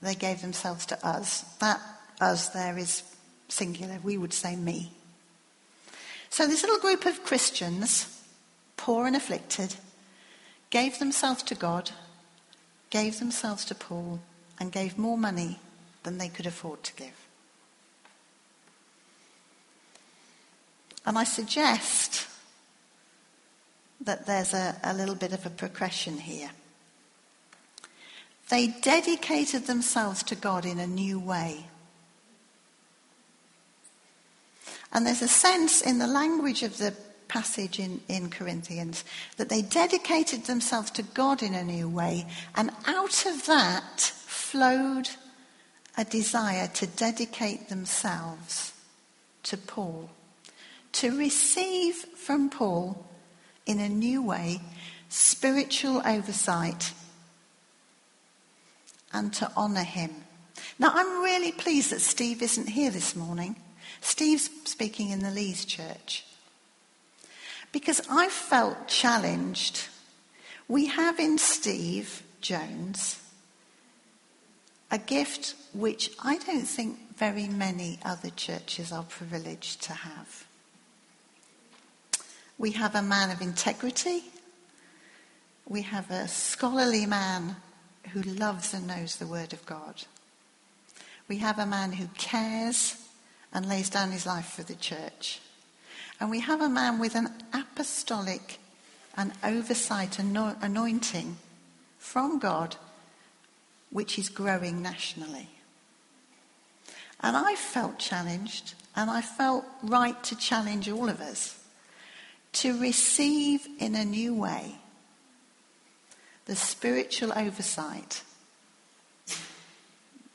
they 0.01 0.15
gave 0.15 0.41
themselves 0.41 0.85
to 0.85 1.05
us. 1.05 1.41
That 1.59 1.81
us 2.21 2.47
there 2.47 2.77
is 2.77 3.03
singular. 3.49 3.99
We 4.01 4.17
would 4.17 4.31
say 4.31 4.55
me. 4.55 4.93
So 6.29 6.47
this 6.47 6.63
little 6.63 6.79
group 6.79 7.05
of 7.05 7.23
Christians, 7.23 8.21
poor 8.77 9.07
and 9.07 9.15
afflicted, 9.15 9.75
gave 10.69 10.99
themselves 10.99 11.43
to 11.43 11.55
God, 11.55 11.91
gave 12.89 13.19
themselves 13.19 13.65
to 13.65 13.75
Paul, 13.75 14.19
and 14.59 14.71
gave 14.71 14.97
more 14.97 15.17
money 15.17 15.59
than 16.03 16.17
they 16.17 16.29
could 16.29 16.45
afford 16.45 16.83
to 16.83 16.95
give. 16.95 17.27
And 21.05 21.17
I 21.17 21.23
suggest 21.23 22.27
that 24.01 24.25
there's 24.25 24.53
a, 24.53 24.77
a 24.83 24.93
little 24.93 25.15
bit 25.15 25.33
of 25.33 25.45
a 25.45 25.49
progression 25.49 26.17
here. 26.17 26.51
They 28.49 28.67
dedicated 28.67 29.67
themselves 29.67 30.23
to 30.23 30.35
God 30.35 30.65
in 30.65 30.79
a 30.79 30.87
new 30.87 31.19
way. 31.19 31.65
And 34.91 35.05
there's 35.05 35.21
a 35.21 35.27
sense 35.27 35.81
in 35.81 35.99
the 35.99 36.07
language 36.07 36.63
of 36.63 36.77
the 36.77 36.93
passage 37.27 37.79
in, 37.79 38.01
in 38.07 38.29
Corinthians 38.29 39.05
that 39.37 39.49
they 39.49 39.61
dedicated 39.61 40.45
themselves 40.45 40.91
to 40.91 41.03
God 41.03 41.43
in 41.43 41.53
a 41.53 41.63
new 41.63 41.87
way, 41.87 42.25
and 42.55 42.71
out 42.87 43.25
of 43.25 43.45
that 43.45 43.99
flowed 43.99 45.09
a 45.97 46.03
desire 46.03 46.67
to 46.67 46.87
dedicate 46.87 47.69
themselves 47.69 48.73
to 49.43 49.57
Paul, 49.57 50.09
to 50.93 51.17
receive 51.17 51.95
from 51.95 52.49
Paul 52.49 53.05
in 53.65 53.79
a 53.79 53.89
new 53.89 54.23
way 54.23 54.61
spiritual 55.09 56.01
oversight, 56.05 56.93
and 59.11 59.33
to 59.33 59.51
honour 59.57 59.83
him. 59.83 60.11
Now, 60.77 60.91
I'm 60.93 61.23
really 61.23 61.51
pleased 61.51 61.91
that 61.91 62.01
Steve 62.01 62.41
isn't 62.43 62.69
here 62.69 62.91
this 62.91 63.15
morning. 63.15 63.55
Steve's 64.01 64.49
speaking 64.65 65.09
in 65.09 65.19
the 65.19 65.31
Lees 65.31 65.65
church. 65.65 66.25
Because 67.71 68.01
I 68.09 68.29
felt 68.29 68.87
challenged. 68.87 69.87
We 70.67 70.87
have 70.87 71.19
in 71.19 71.37
Steve 71.37 72.23
Jones 72.41 73.21
a 74.91 74.97
gift 74.97 75.55
which 75.73 76.11
I 76.23 76.37
don't 76.37 76.65
think 76.65 77.17
very 77.17 77.47
many 77.47 77.99
other 78.03 78.29
churches 78.31 78.91
are 78.91 79.03
privileged 79.03 79.83
to 79.83 79.93
have. 79.93 80.47
We 82.57 82.71
have 82.71 82.95
a 82.95 83.01
man 83.01 83.29
of 83.29 83.41
integrity. 83.41 84.23
We 85.67 85.83
have 85.83 86.09
a 86.09 86.27
scholarly 86.27 87.05
man 87.05 87.55
who 88.11 88.21
loves 88.21 88.73
and 88.73 88.87
knows 88.87 89.17
the 89.17 89.27
Word 89.27 89.53
of 89.53 89.65
God. 89.65 90.03
We 91.27 91.37
have 91.37 91.59
a 91.59 91.65
man 91.65 91.93
who 91.93 92.07
cares 92.17 92.95
and 93.53 93.67
lays 93.67 93.89
down 93.89 94.11
his 94.11 94.25
life 94.25 94.45
for 94.45 94.63
the 94.63 94.75
church. 94.75 95.39
And 96.19 96.29
we 96.29 96.41
have 96.41 96.61
a 96.61 96.69
man 96.69 96.99
with 96.99 97.15
an 97.15 97.29
apostolic 97.53 98.59
and 99.15 99.31
oversight 99.43 100.19
an 100.19 100.35
anointing 100.61 101.37
from 101.97 102.39
God 102.39 102.75
which 103.91 104.19
is 104.19 104.29
growing 104.29 104.81
nationally. 104.81 105.49
And 107.21 107.35
I 107.35 107.55
felt 107.55 107.99
challenged, 107.99 108.75
and 108.95 109.09
I 109.09 109.21
felt 109.21 109.65
right 109.83 110.21
to 110.23 110.35
challenge 110.37 110.89
all 110.89 111.09
of 111.09 111.19
us 111.19 111.59
to 112.51 112.79
receive 112.79 113.67
in 113.79 113.95
a 113.95 114.05
new 114.05 114.33
way 114.33 114.75
the 116.45 116.55
spiritual 116.55 117.31
oversight 117.35 118.23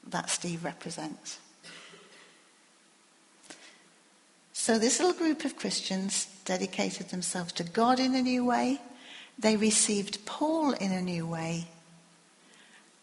that 0.06 0.30
Steve 0.30 0.64
represents. 0.64 1.38
So, 4.64 4.78
this 4.78 4.98
little 4.98 5.12
group 5.12 5.44
of 5.44 5.58
Christians 5.58 6.26
dedicated 6.46 7.10
themselves 7.10 7.52
to 7.52 7.64
God 7.64 8.00
in 8.00 8.14
a 8.14 8.22
new 8.22 8.46
way. 8.46 8.80
They 9.38 9.58
received 9.58 10.24
Paul 10.24 10.72
in 10.72 10.90
a 10.90 11.02
new 11.02 11.26
way. 11.26 11.66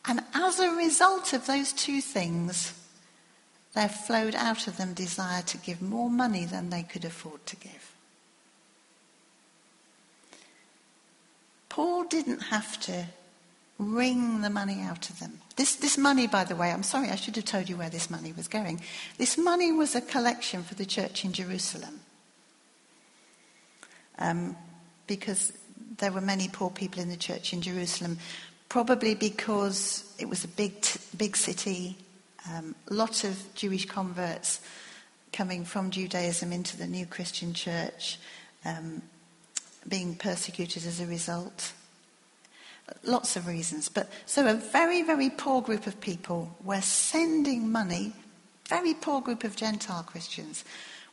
And 0.04 0.22
as 0.34 0.60
a 0.60 0.72
result 0.72 1.34
of 1.34 1.46
those 1.46 1.72
two 1.72 2.02
things, 2.02 2.74
there 3.76 3.90
flowed 3.90 4.34
out 4.34 4.66
of 4.66 4.78
them 4.78 4.96
desire 4.96 5.44
to 5.44 5.58
give 5.60 5.84
more 5.84 6.10
money 6.10 6.46
than 6.46 6.72
they 6.72 6.82
could 6.82 7.06
afford 7.06 7.46
to 7.46 7.56
give. 7.58 7.94
Paul 11.70 12.06
didn't 12.06 12.46
have 12.46 12.80
to 12.80 13.06
wring 13.82 14.42
the 14.42 14.50
money 14.50 14.82
out 14.82 15.10
of 15.10 15.20
them. 15.20 15.40
This, 15.56 15.76
this 15.76 15.98
money, 15.98 16.28
by 16.28 16.44
the 16.44 16.56
way, 16.56 16.72
I'm 16.72 16.84
sorry, 16.84 17.10
I 17.10 17.16
should 17.16 17.36
have 17.36 17.46
told 17.46 17.68
you 17.68 17.78
where 17.78 17.90
this 17.90 18.10
money 18.10 18.32
was 18.32 18.48
going. 18.48 18.82
This 19.18 19.38
money 19.38 19.72
was 19.72 19.96
a 19.96 20.02
collection 20.02 20.64
for 20.64 20.76
the 20.76 20.86
church 20.86 21.26
in 21.26 21.34
Jerusalem. 21.34 22.00
Um, 24.20 24.56
because 25.08 25.52
there 25.98 26.12
were 26.12 26.22
many 26.22 26.48
poor 26.48 26.70
people 26.70 27.02
in 27.02 27.10
the 27.10 27.18
church 27.18 27.54
in 27.54 27.62
Jerusalem 27.62 28.18
probably 28.70 29.16
because 29.16 30.16
it 30.18 30.30
was 30.30 30.46
a 30.46 30.48
big, 30.48 30.74
big 31.18 31.36
city, 31.36 31.98
um, 32.50 32.74
lot 32.90 33.26
of 33.26 33.38
Jewish 33.54 33.86
converts 33.86 34.62
coming 35.34 35.66
from 35.66 35.92
Judaism 35.92 36.54
into 36.54 36.78
the 36.78 36.88
new 36.88 37.06
Christian 37.06 37.54
church, 37.54 38.18
um, 38.64 39.02
being 39.90 40.16
persecuted 40.16 40.86
as 40.86 41.02
a 41.02 41.06
result. 41.06 41.74
Lots 43.04 43.36
of 43.36 43.48
reasons. 43.48 43.90
But 43.90 44.10
so 44.26 44.48
a 44.48 44.54
very, 44.54 45.02
very 45.02 45.30
poor 45.30 45.62
group 45.62 45.88
of 45.88 46.00
people 46.02 46.56
were 46.64 46.82
sending 46.82 47.72
money, 47.72 48.14
very 48.68 48.94
poor 48.94 49.22
group 49.22 49.44
of 49.44 49.56
Gentile 49.56 50.04
Christians 50.04 50.64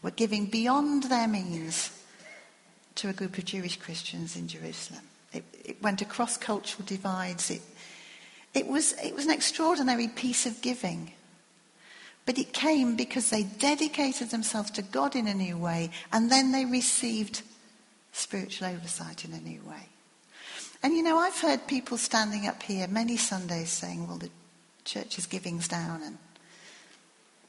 were 0.03 0.11
giving 0.11 0.47
beyond 0.47 1.05
their 1.05 1.29
means 1.29 1.91
to 2.97 3.09
a 3.09 3.13
group 3.13 3.39
of 3.39 3.45
Jewish 3.45 3.77
Christians 3.77 4.37
in 4.37 4.49
Jerusalem. 4.49 5.03
It, 5.33 5.45
it 5.65 5.83
went 5.83 6.03
across 6.03 6.37
cultural 6.37 6.87
divides. 6.87 7.51
It, 7.51 7.63
it, 8.55 8.67
was, 8.67 8.93
it 9.05 9.15
was 9.15 9.27
an 9.27 9.33
extraordinary 9.33 10.09
piece 10.09 10.47
of 10.47 10.61
giving. 10.63 11.13
But 12.27 12.39
it 12.39 12.53
came 12.53 12.97
because 12.97 13.31
they 13.31 13.45
dedicated 13.45 14.31
themselves 14.31 14.71
to 14.73 14.83
God 14.83 15.17
in 15.17 15.27
a 15.27 15.35
new 15.35 15.57
way, 15.57 15.91
and 16.13 16.31
then 16.31 16.53
they 16.53 16.65
received 16.65 17.43
spiritual 18.13 18.69
oversight 18.69 19.25
in 19.25 19.33
a 19.33 19.41
new 19.41 19.63
way. 19.63 19.89
And 20.83 20.95
you 20.95 21.03
know, 21.03 21.19
I've 21.19 21.39
heard 21.41 21.67
people 21.67 21.97
standing 21.97 22.47
up 22.47 22.63
here 22.63 22.87
many 22.87 23.17
Sundays 23.17 23.71
saying, 23.71 24.07
well, 24.07 24.19
the 24.19 24.31
church's 24.85 25.27
giving's 25.27 25.69
down 25.69 26.03
and 26.03 26.19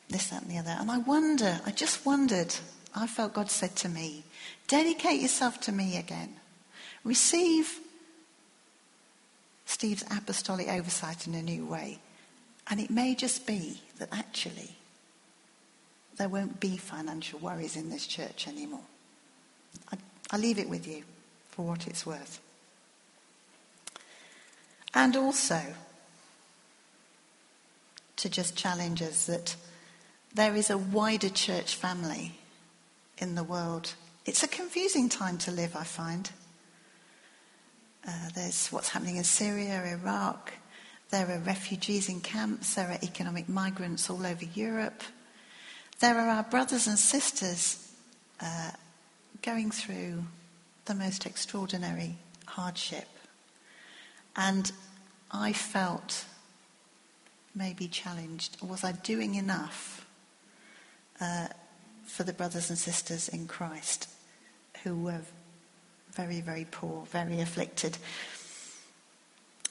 this, 0.10 0.28
that, 0.28 0.42
and 0.42 0.52
the 0.52 0.58
other. 0.58 0.76
And 0.80 0.90
I 0.90 0.98
wonder, 0.98 1.62
I 1.66 1.72
just 1.72 2.06
wondered, 2.06 2.56
I 2.96 3.06
felt 3.06 3.34
God 3.34 3.52
said 3.52 3.76
to 3.78 3.90
me, 3.90 4.24
dedicate 4.68 5.22
yourself 5.22 5.62
to 5.62 5.72
me 5.72 5.98
again. 5.98 6.36
Receive 7.04 7.80
Steve's 9.66 10.04
apostolic 10.10 10.68
oversight 10.68 11.28
in 11.28 11.36
a 11.36 11.44
new 11.44 11.66
way. 11.66 12.00
And 12.70 12.80
it 12.80 12.90
may 12.90 13.14
just 13.14 13.46
be 13.46 13.82
that 14.00 14.10
actually 14.12 14.76
there 16.18 16.30
won't 16.30 16.60
be 16.60 16.78
financial 16.78 17.40
worries 17.40 17.76
in 17.78 17.90
this 17.90 18.06
church 18.06 18.48
anymore. 18.48 18.82
I, 19.92 19.98
I 20.32 20.38
leave 20.38 20.60
it 20.60 20.70
with 20.70 20.88
you 20.88 21.04
for 21.50 21.66
what 21.66 21.88
it's 21.88 22.06
worth. 22.06 22.40
And 24.94 25.16
also 25.16 25.62
to 28.18 28.30
just 28.30 28.56
challenge 28.56 29.02
us 29.02 29.26
that 29.28 29.56
there 30.34 30.56
is 30.56 30.70
a 30.70 30.78
wider 30.78 31.30
church 31.30 31.76
family 31.76 32.40
in 33.18 33.36
the 33.36 33.44
world. 33.44 33.94
It's 34.26 34.44
a 34.44 34.48
confusing 34.48 35.10
time 35.10 35.38
to 35.40 35.52
live, 35.52 35.76
I 35.76 35.84
find. 35.84 36.30
Uh, 38.08 38.30
there's 38.36 38.70
what's 38.70 38.90
happening 38.90 39.18
in 39.18 39.24
Syria, 39.24 39.84
Iraq. 39.84 40.54
There 41.10 41.30
are 41.30 41.40
refugees 41.40 42.10
in 42.10 42.22
camps. 42.22 42.76
There 42.76 42.90
are 42.90 43.00
economic 43.04 43.50
migrants 43.50 44.10
all 44.10 44.26
over 44.26 44.46
Europe. 44.54 45.04
There 46.00 46.18
are 46.18 46.30
our 46.30 46.44
brothers 46.44 46.88
and 46.88 46.98
sisters 46.98 47.92
uh, 48.40 48.72
going 49.42 49.72
through 49.72 50.24
the 50.86 50.96
most 50.96 51.26
extraordinary 51.26 52.18
hardship. 52.46 53.08
And 54.36 54.72
I 55.32 55.54
felt 55.54 56.26
maybe 57.56 57.88
challenged. 57.88 58.58
Was 58.62 58.84
I 58.84 58.94
doing 58.94 59.36
enough 59.36 60.06
uh, 61.20 61.48
for 62.06 62.24
the 62.24 62.34
brothers 62.34 62.70
and 62.70 62.78
sisters 62.78 63.30
in 63.30 63.48
Christ 63.48 64.08
who 64.84 64.96
were 64.96 65.22
very, 66.14 66.42
very 66.42 66.66
poor, 66.70 67.06
very 67.06 67.40
afflicted. 67.42 67.98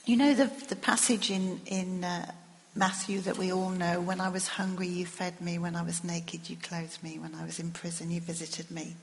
You 0.05 0.17
know 0.17 0.35
the, 0.35 0.51
the 0.69 0.77
passage 0.77 1.31
in, 1.31 1.61
in 1.67 2.05
uh, 2.05 2.31
Matthew 2.75 3.21
that 3.21 3.37
we 3.37 3.53
all 3.53 3.71
know 3.71 4.01
when 4.01 4.21
I 4.21 4.29
was 4.29 4.47
hungry, 4.47 4.87
you 4.87 5.05
fed 5.05 5.41
me, 5.41 5.59
when 5.59 5.75
I 5.75 5.83
was 5.83 6.05
naked, 6.05 6.49
you 6.49 6.57
clothed 6.57 7.03
me, 7.03 7.19
when 7.19 7.35
I 7.35 7.45
was 7.45 7.59
in 7.59 7.73
prison, 7.73 8.11
you 8.11 8.21
visited 8.21 8.71
me. 8.71 8.95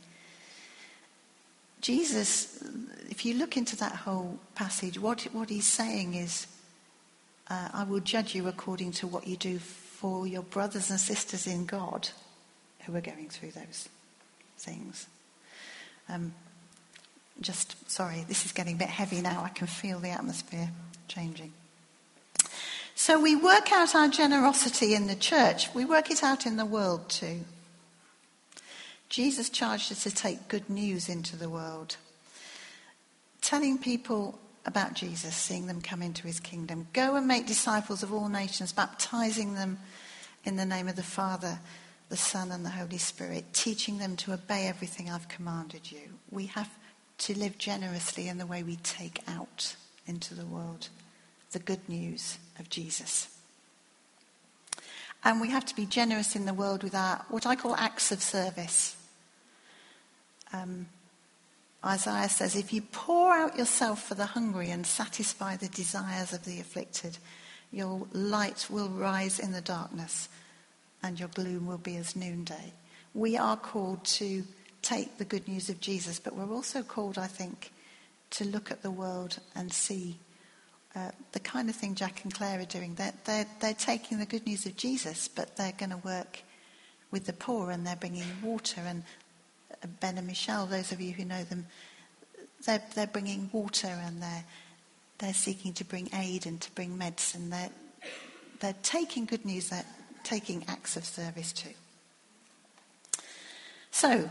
Jesus, 1.86 2.64
if 3.12 3.28
you 3.28 3.36
look 3.36 3.58
into 3.58 3.76
that 3.76 3.92
whole 3.92 4.40
passage, 4.56 4.98
what, 4.98 5.22
what 5.34 5.52
he's 5.52 5.68
saying 5.68 6.16
is, 6.16 6.48
uh, 7.48 7.70
I 7.72 7.84
will 7.84 8.00
judge 8.00 8.34
you 8.34 8.48
according 8.48 8.94
to 8.94 9.06
what 9.06 9.28
you 9.28 9.38
do 9.38 9.60
for 9.60 10.26
your 10.26 10.42
brothers 10.42 10.90
and 10.90 11.00
sisters 11.00 11.46
in 11.46 11.68
God 11.68 12.10
who 12.88 12.96
are 12.96 13.02
going 13.02 13.30
through 13.30 13.52
those 13.52 13.88
things. 14.58 15.06
Um, 16.10 16.34
just, 17.40 17.76
sorry, 17.88 18.26
this 18.28 18.48
is 18.48 18.52
getting 18.52 18.78
a 18.78 18.80
bit 18.80 18.90
heavy 18.90 19.22
now. 19.22 19.44
I 19.44 19.50
can 19.50 19.68
feel 19.68 20.00
the 20.00 20.10
atmosphere 20.10 20.72
changing. 21.08 21.54
So 22.96 23.22
we 23.22 23.36
work 23.36 23.72
out 23.72 23.94
our 23.94 24.08
generosity 24.08 24.96
in 24.96 25.06
the 25.06 25.16
church, 25.16 25.72
we 25.76 25.86
work 25.86 26.10
it 26.10 26.24
out 26.24 26.48
in 26.48 26.58
the 26.58 26.66
world 26.66 27.10
too. 27.10 27.42
Jesus 29.10 29.50
charged 29.50 29.92
us 29.92 30.04
to 30.04 30.12
take 30.12 30.48
good 30.48 30.70
news 30.70 31.10
into 31.10 31.36
the 31.36 31.50
world, 31.50 31.98
telling 33.42 33.78
people 33.78 34.40
about 34.66 34.94
Jesus, 34.94 35.36
seeing 35.36 35.68
them 35.68 35.82
come 35.82 36.02
into 36.02 36.28
his 36.28 36.40
kingdom. 36.40 36.88
Go 36.94 37.16
and 37.16 37.28
make 37.28 37.46
disciples 37.46 38.02
of 38.02 38.12
all 38.12 38.30
nations, 38.30 38.74
baptizing 38.74 39.54
them 39.54 39.78
in 40.44 40.56
the 40.56 40.66
name 40.66 40.88
of 40.88 40.96
the 40.96 41.04
Father, 41.04 41.60
the 42.10 42.18
Son, 42.18 42.52
and 42.52 42.66
the 42.66 42.70
Holy 42.70 42.98
Spirit, 42.98 43.46
teaching 43.54 44.00
them 44.00 44.16
to 44.18 44.34
obey 44.34 44.68
everything 44.68 45.10
I've 45.10 45.28
commanded 45.28 45.92
you. 45.92 46.20
We 46.32 46.48
have 46.48 46.70
to 47.20 47.38
live 47.38 47.58
generously 47.58 48.28
in 48.28 48.38
the 48.38 48.46
way 48.46 48.64
we 48.64 48.78
take 48.78 49.22
out 49.28 49.76
into 50.08 50.34
the 50.34 50.46
world 50.46 50.90
the 51.52 51.60
good 51.60 51.88
news 51.88 52.38
of 52.60 52.70
Jesus. 52.70 53.35
And 55.26 55.42
we 55.42 55.50
have 55.50 55.66
to 55.66 55.76
be 55.76 55.88
generous 55.88 56.36
in 56.36 56.46
the 56.46 56.54
world 56.54 56.84
with 56.84 56.94
our, 56.94 57.26
what 57.30 57.48
I 57.48 57.56
call 57.56 57.76
acts 57.76 58.12
of 58.12 58.22
service. 58.22 58.96
Um, 60.54 60.86
Isaiah 61.84 62.30
says, 62.30 62.56
If 62.56 62.72
you 62.72 62.84
pour 62.84 63.34
out 63.34 63.58
yourself 63.58 64.04
for 64.04 64.14
the 64.14 64.28
hungry 64.28 64.70
and 64.70 64.86
satisfy 64.86 65.58
the 65.58 65.68
desires 65.68 66.32
of 66.32 66.46
the 66.46 66.60
afflicted, 66.60 67.18
your 67.72 68.08
light 68.14 68.68
will 68.70 68.90
rise 68.90 69.40
in 69.40 69.52
the 69.52 69.62
darkness 69.62 70.30
and 71.02 71.20
your 71.20 71.30
gloom 71.30 71.66
will 71.66 71.80
be 71.80 71.98
as 71.98 72.16
noonday. 72.16 72.74
We 73.16 73.36
are 73.36 73.58
called 73.58 74.04
to 74.06 74.44
take 74.84 75.18
the 75.18 75.26
good 75.26 75.48
news 75.48 75.70
of 75.70 75.80
Jesus, 75.80 76.20
but 76.20 76.36
we're 76.36 76.54
also 76.54 76.84
called, 76.84 77.18
I 77.18 77.28
think, 77.28 77.72
to 78.32 78.46
look 78.46 78.70
at 78.70 78.84
the 78.84 78.92
world 78.92 79.40
and 79.56 79.74
see 79.74 80.18
uh, 80.96 81.12
the 81.34 81.40
kind 81.40 81.70
of 81.70 81.76
thing 81.76 81.94
Jack 81.94 82.24
and 82.24 82.34
Claire 82.34 82.62
are 82.62 82.66
doing. 82.66 82.96
They're, 82.96 83.14
they're, 83.26 83.48
they're 83.60 83.74
taking 83.74 84.20
the 84.20 84.26
good 84.26 84.46
news 84.46 84.66
of 84.66 84.78
Jesus, 84.78 85.28
but 85.28 85.58
they're 85.58 85.74
going 85.78 85.90
to 85.90 85.98
work 85.98 86.42
with 87.12 87.26
the 87.26 87.34
poor 87.34 87.72
and 87.72 87.86
they're 87.86 87.98
bringing 87.98 88.24
water. 88.42 88.82
And 88.82 89.04
uh, 89.72 89.88
Ben 90.00 90.18
and 90.18 90.26
Michelle, 90.26 90.66
those 90.66 90.92
of 90.92 91.02
you 91.02 91.12
who 91.12 91.26
know 91.26 91.44
them, 91.44 91.66
they're, 92.66 92.82
they're 92.96 93.08
bringing 93.08 93.50
water 93.52 93.90
and 93.90 94.22
they're, 94.22 94.46
they're 95.18 95.34
seeking 95.34 95.74
to 95.74 95.84
bring 95.84 96.10
aid 96.14 96.46
and 96.46 96.62
to 96.62 96.72
bring 96.72 96.98
medicine. 96.98 97.50
They're, 97.50 97.72
they're 98.62 98.76
taking 98.82 99.26
good 99.26 99.46
news, 99.46 99.70
they're 99.70 99.86
taking 100.24 100.64
acts 100.68 100.96
of 100.96 101.04
service 101.04 101.52
too. 101.52 101.74
So, 103.92 104.30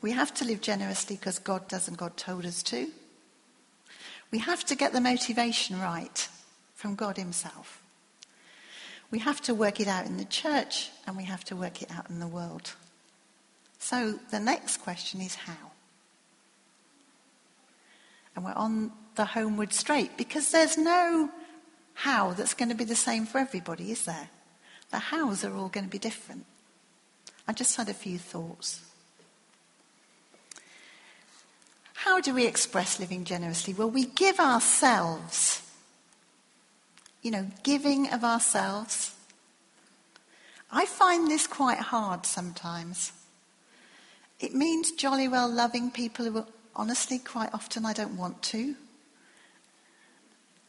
we 0.00 0.12
have 0.12 0.34
to 0.34 0.44
live 0.44 0.60
generously 0.60 1.16
because 1.16 1.38
God 1.38 1.68
does 1.68 1.88
and 1.88 1.96
God 1.96 2.16
told 2.16 2.44
us 2.44 2.62
to. 2.64 2.88
We 4.34 4.40
have 4.40 4.64
to 4.64 4.74
get 4.74 4.92
the 4.92 5.00
motivation 5.00 5.80
right 5.80 6.28
from 6.74 6.96
God 6.96 7.16
Himself. 7.16 7.80
We 9.12 9.20
have 9.20 9.40
to 9.42 9.54
work 9.54 9.78
it 9.78 9.86
out 9.86 10.06
in 10.06 10.16
the 10.16 10.24
church 10.24 10.90
and 11.06 11.16
we 11.16 11.22
have 11.22 11.44
to 11.44 11.54
work 11.54 11.82
it 11.82 11.90
out 11.92 12.10
in 12.10 12.18
the 12.18 12.26
world. 12.26 12.72
So 13.78 14.18
the 14.32 14.40
next 14.40 14.78
question 14.78 15.20
is 15.20 15.36
how? 15.36 15.70
And 18.34 18.44
we're 18.44 18.54
on 18.54 18.90
the 19.14 19.24
homeward 19.24 19.72
straight 19.72 20.16
because 20.16 20.50
there's 20.50 20.76
no 20.76 21.30
how 21.92 22.32
that's 22.32 22.54
going 22.54 22.70
to 22.70 22.74
be 22.74 22.82
the 22.82 22.96
same 22.96 23.26
for 23.26 23.38
everybody, 23.38 23.92
is 23.92 24.04
there? 24.04 24.30
The 24.90 24.98
hows 24.98 25.44
are 25.44 25.54
all 25.54 25.68
going 25.68 25.86
to 25.86 25.90
be 25.90 26.00
different. 26.00 26.44
I 27.46 27.52
just 27.52 27.76
had 27.76 27.88
a 27.88 27.94
few 27.94 28.18
thoughts. 28.18 28.80
How 32.04 32.20
do 32.20 32.34
we 32.34 32.46
express 32.46 33.00
living 33.00 33.24
generously? 33.24 33.72
Well, 33.72 33.88
we 33.88 34.04
give 34.04 34.38
ourselves. 34.38 35.62
You 37.22 37.30
know, 37.30 37.46
giving 37.62 38.12
of 38.12 38.22
ourselves. 38.22 39.14
I 40.70 40.84
find 40.84 41.30
this 41.30 41.46
quite 41.46 41.78
hard 41.78 42.26
sometimes. 42.26 43.12
It 44.38 44.54
means 44.54 44.92
jolly 44.92 45.28
well 45.28 45.48
loving 45.48 45.90
people 45.90 46.26
who, 46.26 46.44
honestly, 46.76 47.18
quite 47.18 47.54
often 47.54 47.86
I 47.86 47.94
don't 47.94 48.18
want 48.18 48.42
to. 48.42 48.76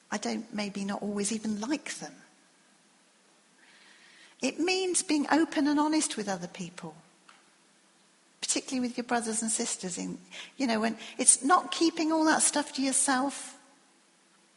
I 0.10 0.18
don't 0.18 0.54
maybe 0.54 0.86
not 0.86 1.02
always 1.02 1.34
even 1.34 1.60
like 1.60 1.96
them. 1.96 2.14
It 4.42 4.58
means 4.58 5.04
being 5.04 5.28
open 5.30 5.68
and 5.68 5.82
honest 5.82 6.16
with 6.16 6.30
other 6.30 6.48
people 6.48 6.96
particularly 8.46 8.88
with 8.88 8.98
your 8.98 9.06
brothers 9.06 9.42
and 9.42 9.52
sisters. 9.52 9.98
In, 9.98 10.18
you 10.58 10.68
know, 10.68 10.80
when 10.80 10.98
it's 11.18 11.44
not 11.44 11.72
keeping 11.72 12.12
all 12.12 12.26
that 12.26 12.42
stuff 12.42 12.74
to 12.74 12.82
yourself, 12.82 13.58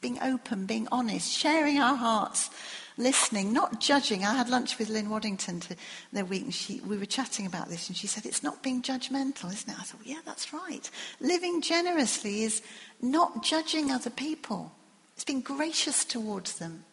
being 0.01 0.19
open, 0.23 0.67
being 0.67 0.87
honest, 0.93 1.33
sharing 1.33 1.79
our 1.79 1.97
hearts, 1.97 2.51
listening, 2.99 3.53
not 3.53 3.81
judging. 3.81 4.25
I 4.25 4.35
had 4.35 4.49
lunch 4.49 4.79
with 4.79 4.91
Lynn 4.91 5.09
Waddington 5.09 5.61
to, 5.61 5.77
the 6.13 6.25
week, 6.25 6.43
and 6.45 6.55
she, 6.55 6.81
we 6.81 6.99
were 6.99 7.07
chatting 7.07 7.47
about 7.47 7.69
this, 7.69 7.89
and 7.89 7.97
she 7.97 8.07
said, 8.07 8.27
It's 8.27 8.43
not 8.43 8.63
being 8.63 8.83
judgmental, 8.83 9.53
isn't 9.53 9.71
it? 9.71 9.79
I 9.79 9.83
thought, 9.83 10.01
Yeah, 10.05 10.21
that's 10.25 10.53
right. 10.53 10.89
Living 11.21 11.63
generously 11.63 12.43
is 12.43 12.61
not 13.01 13.43
judging 13.43 13.91
other 13.91 14.11
people, 14.11 14.73
it's 15.15 15.25
being 15.25 15.41
gracious 15.41 16.05
towards 16.05 16.59
them. 16.59 16.85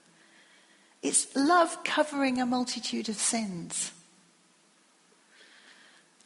It's 1.03 1.35
love 1.35 1.83
covering 1.83 2.41
a 2.41 2.47
multitude 2.47 3.09
of 3.09 3.15
sins 3.15 3.91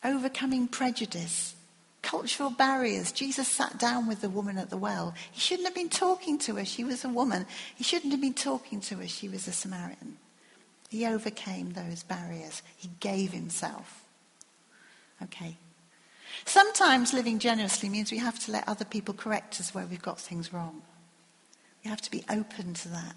overcoming 0.03 0.67
prejudice, 0.67 1.55
cultural 2.01 2.49
barriers. 2.49 3.11
Jesus 3.11 3.47
sat 3.47 3.77
down 3.77 4.07
with 4.07 4.21
the 4.21 4.29
woman 4.29 4.57
at 4.57 4.69
the 4.69 4.77
well. 4.77 5.13
He 5.31 5.39
shouldn't 5.39 5.67
have 5.67 5.75
been 5.75 5.89
talking 5.89 6.37
to 6.39 6.55
her. 6.55 6.65
She 6.65 6.83
was 6.83 7.03
a 7.03 7.09
woman. 7.09 7.45
He 7.75 7.83
shouldn't 7.83 8.11
have 8.11 8.21
been 8.21 8.33
talking 8.33 8.81
to 8.81 8.97
her. 8.97 9.07
She 9.07 9.29
was 9.29 9.47
a 9.47 9.51
Samaritan. 9.51 10.17
He 10.89 11.05
overcame 11.05 11.71
those 11.73 12.03
barriers. 12.03 12.61
He 12.75 12.89
gave 12.99 13.31
himself. 13.31 14.03
Okay. 15.21 15.57
Sometimes 16.45 17.13
living 17.13 17.39
generously 17.39 17.89
means 17.89 18.11
we 18.11 18.17
have 18.17 18.39
to 18.45 18.51
let 18.51 18.67
other 18.67 18.85
people 18.85 19.13
correct 19.13 19.59
us 19.59 19.73
where 19.73 19.85
we've 19.85 20.01
got 20.01 20.19
things 20.19 20.53
wrong. 20.53 20.81
We 21.83 21.89
have 21.89 22.01
to 22.01 22.11
be 22.11 22.23
open 22.29 22.73
to 22.73 22.89
that. 22.89 23.15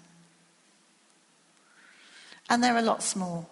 And 2.49 2.63
there 2.63 2.75
are 2.75 2.81
lots 2.81 3.15
more. 3.15 3.45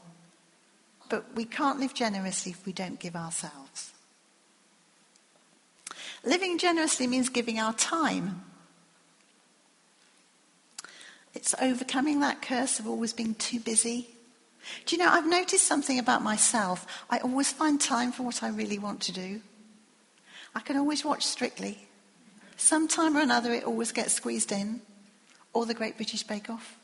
But 1.11 1.35
we 1.35 1.43
can't 1.43 1.77
live 1.77 1.93
generously 1.93 2.53
if 2.53 2.65
we 2.65 2.71
don't 2.71 2.97
give 2.97 3.17
ourselves. 3.17 3.91
Living 6.23 6.57
generously 6.57 7.05
means 7.05 7.27
giving 7.27 7.59
our 7.59 7.73
time. 7.73 8.45
It's 11.33 11.53
overcoming 11.61 12.21
that 12.21 12.41
curse 12.41 12.79
of 12.79 12.87
always 12.87 13.11
being 13.11 13.35
too 13.35 13.59
busy. 13.59 14.07
Do 14.85 14.95
you 14.95 15.03
know, 15.03 15.09
I've 15.09 15.27
noticed 15.27 15.67
something 15.67 15.99
about 15.99 16.23
myself. 16.23 16.87
I 17.09 17.17
always 17.17 17.51
find 17.51 17.79
time 17.81 18.13
for 18.13 18.23
what 18.23 18.41
I 18.41 18.47
really 18.47 18.79
want 18.79 19.01
to 19.01 19.11
do. 19.11 19.41
I 20.55 20.61
can 20.61 20.77
always 20.77 21.03
watch 21.03 21.25
Strictly. 21.25 21.89
Sometime 22.55 23.17
or 23.17 23.19
another, 23.19 23.51
it 23.51 23.65
always 23.65 23.91
gets 23.91 24.13
squeezed 24.13 24.53
in. 24.53 24.81
Or 25.51 25.65
the 25.65 25.73
Great 25.73 25.97
British 25.97 26.23
Bake 26.23 26.49
Off. 26.49 26.77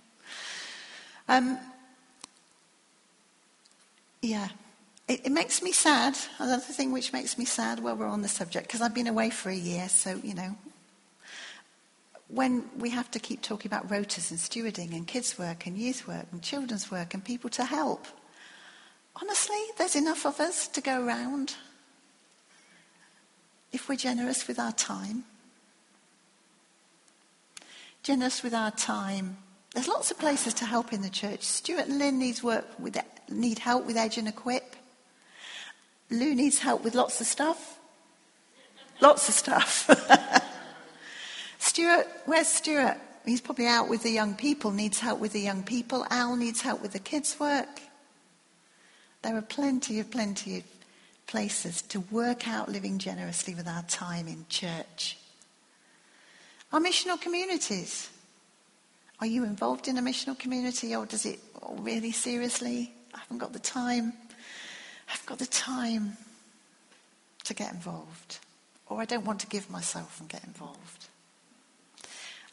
Um, 1.30 1.60
yeah. 4.28 4.50
It, 5.08 5.28
it, 5.28 5.32
makes 5.32 5.62
me 5.62 5.72
sad. 5.72 6.18
Another 6.38 6.62
thing 6.62 6.92
which 6.92 7.14
makes 7.14 7.38
me 7.38 7.46
sad, 7.46 7.80
well, 7.80 7.96
we're 7.96 8.08
on 8.08 8.22
the 8.22 8.28
subject, 8.28 8.68
because 8.68 8.82
I've 8.82 8.94
been 8.94 9.08
away 9.08 9.30
for 9.30 9.50
a 9.50 9.56
year, 9.56 9.88
so, 9.88 10.20
you 10.22 10.34
know. 10.34 10.56
When 12.28 12.70
we 12.78 12.90
have 12.90 13.10
to 13.12 13.20
keep 13.20 13.42
talking 13.42 13.70
about 13.70 13.88
rotas 13.88 14.32
and 14.32 14.40
stewarding 14.40 14.94
and 14.94 15.08
kids' 15.08 15.40
work 15.40 15.66
and 15.66 15.78
youth 15.78 16.08
work 16.10 16.26
and 16.34 16.42
children's 16.42 16.92
work 16.92 17.14
and 17.14 17.24
people 17.24 17.50
to 17.52 17.64
help, 17.64 18.06
honestly, 19.22 19.62
there's 19.78 19.96
enough 19.96 20.26
of 20.26 20.42
us 20.42 20.68
to 20.68 20.82
go 20.82 21.06
around 21.06 21.56
if 23.72 23.88
we're 23.88 23.96
generous 23.96 24.46
with 24.46 24.60
our 24.60 24.74
time. 24.74 25.24
Generous 28.04 28.44
with 28.44 28.54
our 28.54 28.72
time. 28.72 29.38
There's 29.74 29.88
lots 29.88 30.12
of 30.12 30.20
places 30.20 30.54
to 30.56 30.66
help 30.66 30.92
in 30.92 31.02
the 31.02 31.10
church. 31.10 31.44
Stuart 31.44 31.88
and 31.88 31.98
Lynn 31.98 32.20
needs 32.20 32.44
work 32.44 32.66
with 32.78 32.98
need 33.30 33.60
help 33.60 33.86
with 33.86 33.98
Edge 33.98 34.18
and 34.18 34.28
Equip. 34.28 34.76
Lou 36.10 36.36
needs 36.36 36.60
help 36.60 36.84
with 36.84 36.96
lots 36.96 37.20
of 37.22 37.28
stuff. 37.28 37.80
Lots 39.02 39.30
of 39.30 39.36
stuff. 39.36 39.90
Stuart, 41.60 42.08
where's 42.26 42.48
Stuart? 42.48 42.98
He's 43.26 43.42
probably 43.42 43.68
out 43.68 43.90
with 43.90 44.04
the 44.04 44.10
young 44.10 44.36
people, 44.36 44.72
needs 44.72 45.00
help 45.00 45.20
with 45.20 45.34
the 45.34 45.42
young 45.42 45.64
people. 45.64 46.06
Al 46.10 46.36
needs 46.36 46.62
help 46.62 46.82
with 46.82 46.94
the 46.94 47.00
kids' 47.00 47.40
work. 47.40 47.82
There 49.22 49.36
are 49.36 49.42
plenty 49.42 50.00
of, 50.00 50.10
plenty 50.10 50.58
of 50.58 50.64
places 51.28 51.82
to 51.84 52.00
work 52.00 52.48
out 52.48 52.70
living 52.70 52.98
generously 52.98 53.54
with 53.54 53.68
our 53.68 53.84
time 53.84 54.28
in 54.28 54.46
church. 54.48 55.18
Our 56.72 56.80
missional 56.80 57.20
communities. 57.20 58.10
Are 59.20 59.28
you 59.28 59.44
involved 59.44 59.88
in 59.88 59.98
a 59.98 60.02
missional 60.02 60.38
community 60.38 60.96
or 60.96 61.06
does 61.06 61.26
it 61.26 61.40
really 61.80 62.12
seriously? 62.12 62.94
I 63.18 63.22
haven't 63.22 63.40
got 63.40 63.52
the 63.52 63.60
time. 63.60 64.14
I 65.08 65.12
haven't 65.12 65.26
got 65.26 65.40
the 65.40 65.48
time 65.48 66.18
to 67.46 67.54
get 67.56 67.74
involved. 67.74 68.38
Or 68.88 69.02
I 69.02 69.06
don't 69.06 69.26
want 69.26 69.40
to 69.40 69.48
give 69.48 69.70
myself 69.72 70.20
and 70.20 70.30
get 70.30 70.44
involved. 70.44 71.08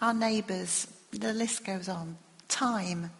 Our 0.00 0.14
neighbours, 0.14 0.88
the 1.12 1.34
list 1.34 1.66
goes 1.66 1.88
on. 1.88 2.16
Time. 2.48 3.10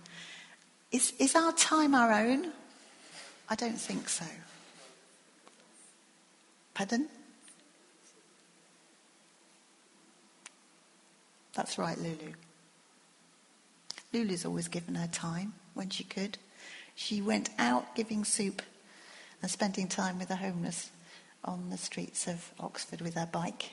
Is, 0.91 1.13
is 1.19 1.37
our 1.37 1.53
time 1.53 1.95
our 1.95 2.13
own? 2.13 2.51
I 3.49 3.55
don't 3.57 3.79
think 3.79 4.09
so. 4.09 4.25
Pardon? 6.73 7.09
That's 11.53 11.79
right, 11.79 11.99
Lulu. 11.99 12.33
Lulu's 14.13 14.47
always 14.47 14.69
given 14.69 14.95
her 14.95 15.09
time 15.09 15.53
when 15.75 15.91
she 15.91 16.05
could. 16.05 16.39
She 16.95 17.21
went 17.21 17.51
out 17.59 17.95
giving 17.95 18.25
soup 18.25 18.63
and 19.43 19.51
spending 19.51 19.89
time 19.89 20.19
with 20.19 20.29
the 20.29 20.37
homeless 20.37 20.91
on 21.45 21.71
the 21.71 21.77
streets 21.77 22.27
of 22.27 22.53
Oxford 22.59 23.01
with 23.01 23.15
her 23.15 23.29
bike. 23.31 23.71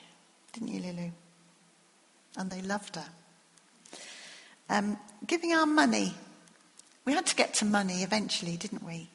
Didn't 0.52 0.68
you, 0.68 0.80
Lulu? 0.80 1.10
And 2.36 2.50
they 2.50 2.62
loved 2.62 2.96
her. 2.96 3.06
Um, 4.68 4.98
giving 5.26 5.52
our 5.52 5.66
money. 5.66 6.14
We 7.04 7.12
had 7.12 7.26
to 7.26 7.36
get 7.36 7.54
to 7.54 7.64
money 7.64 8.02
eventually, 8.02 8.56
didn't 8.56 8.84
we? 8.84 9.08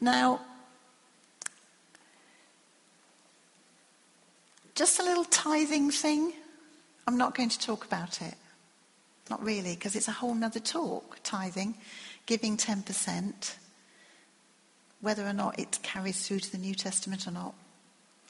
Now, 0.00 0.40
Just 4.78 5.00
a 5.00 5.02
little 5.02 5.24
tithing 5.24 5.90
thing. 5.90 6.32
I'm 7.08 7.16
not 7.16 7.34
going 7.34 7.48
to 7.48 7.58
talk 7.58 7.84
about 7.84 8.22
it. 8.22 8.34
Not 9.30 9.44
really, 9.44 9.74
because 9.74 9.94
it's 9.94 10.08
a 10.08 10.12
whole 10.12 10.34
nother 10.34 10.60
talk, 10.60 11.18
tithing, 11.22 11.74
giving 12.26 12.56
10%, 12.56 13.54
whether 15.00 15.26
or 15.26 15.32
not 15.32 15.58
it 15.58 15.78
carries 15.82 16.26
through 16.26 16.40
to 16.40 16.52
the 16.52 16.58
New 16.58 16.74
Testament 16.74 17.26
or 17.26 17.30
not. 17.30 17.54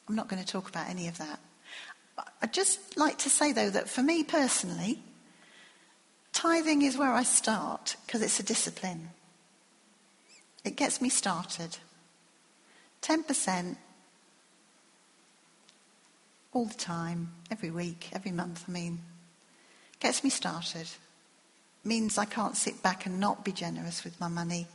I'm 0.08 0.16
not 0.16 0.28
going 0.28 0.42
to 0.42 0.50
talk 0.50 0.68
about 0.68 0.88
any 0.88 1.06
of 1.08 1.18
that. 1.18 1.38
I'd 2.42 2.52
just 2.52 2.96
like 2.96 3.18
to 3.18 3.30
say, 3.30 3.52
though, 3.52 3.70
that 3.70 3.88
for 3.88 4.02
me 4.02 4.24
personally, 4.24 5.00
tithing 6.32 6.82
is 6.82 6.96
where 6.96 7.12
I 7.12 7.22
start 7.22 7.96
because 8.06 8.22
it's 8.22 8.40
a 8.40 8.42
discipline. 8.42 9.10
It 10.64 10.76
gets 10.76 11.00
me 11.00 11.08
started. 11.08 11.78
10% 13.02 13.76
all 16.52 16.64
the 16.64 16.74
time, 16.74 17.30
every 17.50 17.70
week, 17.70 18.08
every 18.12 18.32
month, 18.32 18.64
I 18.66 18.72
mean, 18.72 18.98
gets 20.00 20.24
me 20.24 20.30
started. 20.30 20.88
Means 21.84 22.18
I 22.18 22.24
can't 22.24 22.56
sit 22.56 22.82
back 22.82 23.06
and 23.06 23.20
not 23.20 23.44
be 23.44 23.52
generous 23.52 24.04
with 24.04 24.20
my 24.20 24.28
money. 24.28 24.66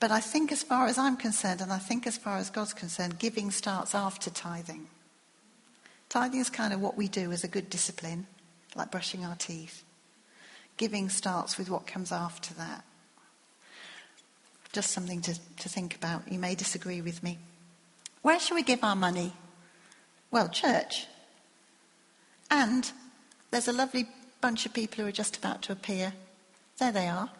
But 0.00 0.10
I 0.10 0.20
think, 0.20 0.52
as 0.52 0.62
far 0.62 0.86
as 0.86 0.98
I'm 0.98 1.16
concerned, 1.16 1.60
and 1.60 1.72
I 1.72 1.78
think 1.78 2.06
as 2.06 2.16
far 2.16 2.38
as 2.38 2.50
God's 2.50 2.72
concerned, 2.72 3.18
giving 3.18 3.50
starts 3.50 3.94
after 3.94 4.30
tithing. 4.30 4.86
Tithing 6.08 6.40
is 6.40 6.50
kind 6.50 6.72
of 6.72 6.80
what 6.80 6.96
we 6.96 7.08
do 7.08 7.32
as 7.32 7.42
a 7.42 7.48
good 7.48 7.68
discipline, 7.68 8.26
like 8.76 8.90
brushing 8.90 9.24
our 9.24 9.34
teeth. 9.34 9.82
Giving 10.76 11.08
starts 11.08 11.58
with 11.58 11.68
what 11.68 11.86
comes 11.86 12.12
after 12.12 12.54
that. 12.54 12.84
Just 14.72 14.90
something 14.90 15.20
to, 15.22 15.34
to 15.56 15.68
think 15.68 15.96
about. 15.96 16.30
You 16.30 16.38
may 16.38 16.54
disagree 16.54 17.00
with 17.00 17.22
me. 17.22 17.38
Where 18.22 18.38
shall 18.38 18.54
we 18.54 18.62
give 18.62 18.84
our 18.84 18.96
money? 18.96 19.32
Well, 20.30 20.48
church. 20.48 21.06
And 22.50 22.90
there's 23.50 23.68
a 23.68 23.72
lovely 23.72 24.06
bunch 24.40 24.66
of 24.66 24.72
people 24.72 25.02
who 25.02 25.08
are 25.08 25.12
just 25.12 25.36
about 25.36 25.62
to 25.62 25.72
appear. 25.72 26.12
There 26.78 26.92
they 26.92 27.08
are. 27.08 27.30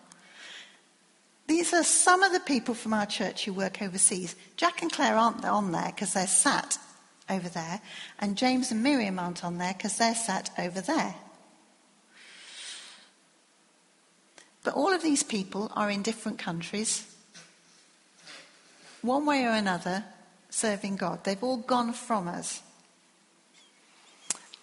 These 1.47 1.73
are 1.73 1.85
some 1.85 2.23
of 2.23 2.33
the 2.33 2.41
people 2.41 2.75
from 2.75 2.93
our 2.93 3.07
church 3.07 3.45
who 3.45 3.53
work 3.53 3.81
overseas. 3.81 4.37
Jack 4.57 4.83
and 4.83 4.93
Claire 4.93 5.17
aren't 5.17 5.45
on 5.45 5.73
there 5.73 5.93
because 5.95 6.13
they're 6.13 6.27
sat 6.27 6.79
over 7.31 7.49
there, 7.49 7.81
and 8.19 8.37
James 8.37 8.71
and 8.71 8.83
Miriam 8.83 9.19
aren't 9.19 9.45
on 9.45 9.59
there 9.59 9.75
because 9.75 9.97
they're 9.97 10.15
sat 10.15 10.51
over 10.59 10.81
there. 10.81 11.15
But 14.65 14.75
all 14.75 14.93
of 14.93 15.03
these 15.03 15.23
people 15.23 15.73
are 15.75 15.91
in 15.91 16.03
different 16.03 16.39
countries, 16.39 17.07
one 19.01 19.25
way 19.25 19.45
or 19.45 19.53
another, 19.53 20.05
serving 20.51 20.97
God. 20.97 21.25
They've 21.25 21.43
all 21.43 21.59
gone 21.59 21.93
from 21.93 22.29
us. 22.29 22.63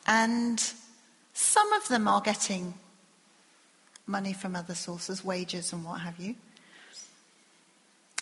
And 0.06 0.62
some 1.36 1.74
of 1.74 1.90
them 1.90 2.08
are 2.08 2.22
getting 2.22 2.76
money 4.08 4.32
from 4.32 4.56
other 4.56 4.74
sources, 4.74 5.24
wages 5.24 5.74
and 5.74 5.84
what 5.84 6.00
have 6.00 6.18
you. 6.18 6.36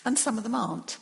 And 0.03 0.17
some 0.17 0.39
of 0.39 0.43
them 0.43 0.55
aren't. 0.55 0.97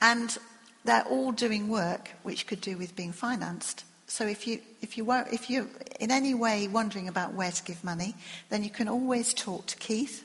And 0.00 0.38
they're 0.84 1.02
all 1.02 1.32
doing 1.32 1.68
work 1.68 2.12
which 2.22 2.46
could 2.46 2.60
do 2.60 2.78
with 2.78 2.94
being 2.94 3.10
financed. 3.10 3.84
So 4.06 4.24
if 4.24 4.46
you 4.46 4.60
if 4.80 4.96
you 4.96 5.04
were 5.04 5.26
if 5.32 5.50
you're 5.50 5.66
in 5.98 6.12
any 6.12 6.32
way 6.32 6.68
wondering 6.68 7.08
about 7.08 7.34
where 7.34 7.50
to 7.50 7.64
give 7.64 7.82
money, 7.82 8.14
then 8.50 8.62
you 8.62 8.70
can 8.70 8.86
always 8.86 9.34
talk 9.34 9.66
to 9.66 9.76
Keith 9.78 10.24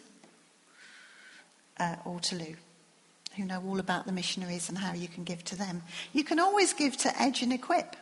uh, 1.79 1.95
or 2.05 2.19
to 2.19 2.35
Lou, 2.35 2.55
who 3.35 3.43
know 3.43 3.63
all 3.65 3.79
about 3.79 4.05
the 4.05 4.11
missionaries 4.11 4.69
and 4.69 4.77
how 4.77 4.93
you 4.93 5.07
can 5.07 5.23
give 5.23 5.43
to 5.45 5.55
them. 5.55 5.81
You 6.13 6.23
can 6.23 6.39
always 6.39 6.73
give 6.73 6.95
to 6.97 7.19
Edge 7.19 7.41
and 7.41 7.51
Equip 7.51 7.95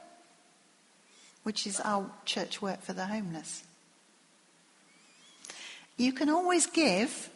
which 1.48 1.66
is 1.66 1.80
our 1.86 2.12
church 2.26 2.62
work 2.62 2.82
for 2.82 2.92
the 2.92 3.06
homeless. 3.06 3.64
You 5.96 6.12
can 6.12 6.30
always 6.30 6.66
give 6.66 7.30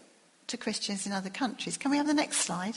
to 0.48 0.58
Christians 0.58 1.06
in 1.06 1.14
other 1.14 1.30
countries. 1.30 1.78
Can 1.78 1.92
we 1.92 1.96
have 1.96 2.08
the 2.08 2.14
next 2.14 2.40
slide? 2.40 2.76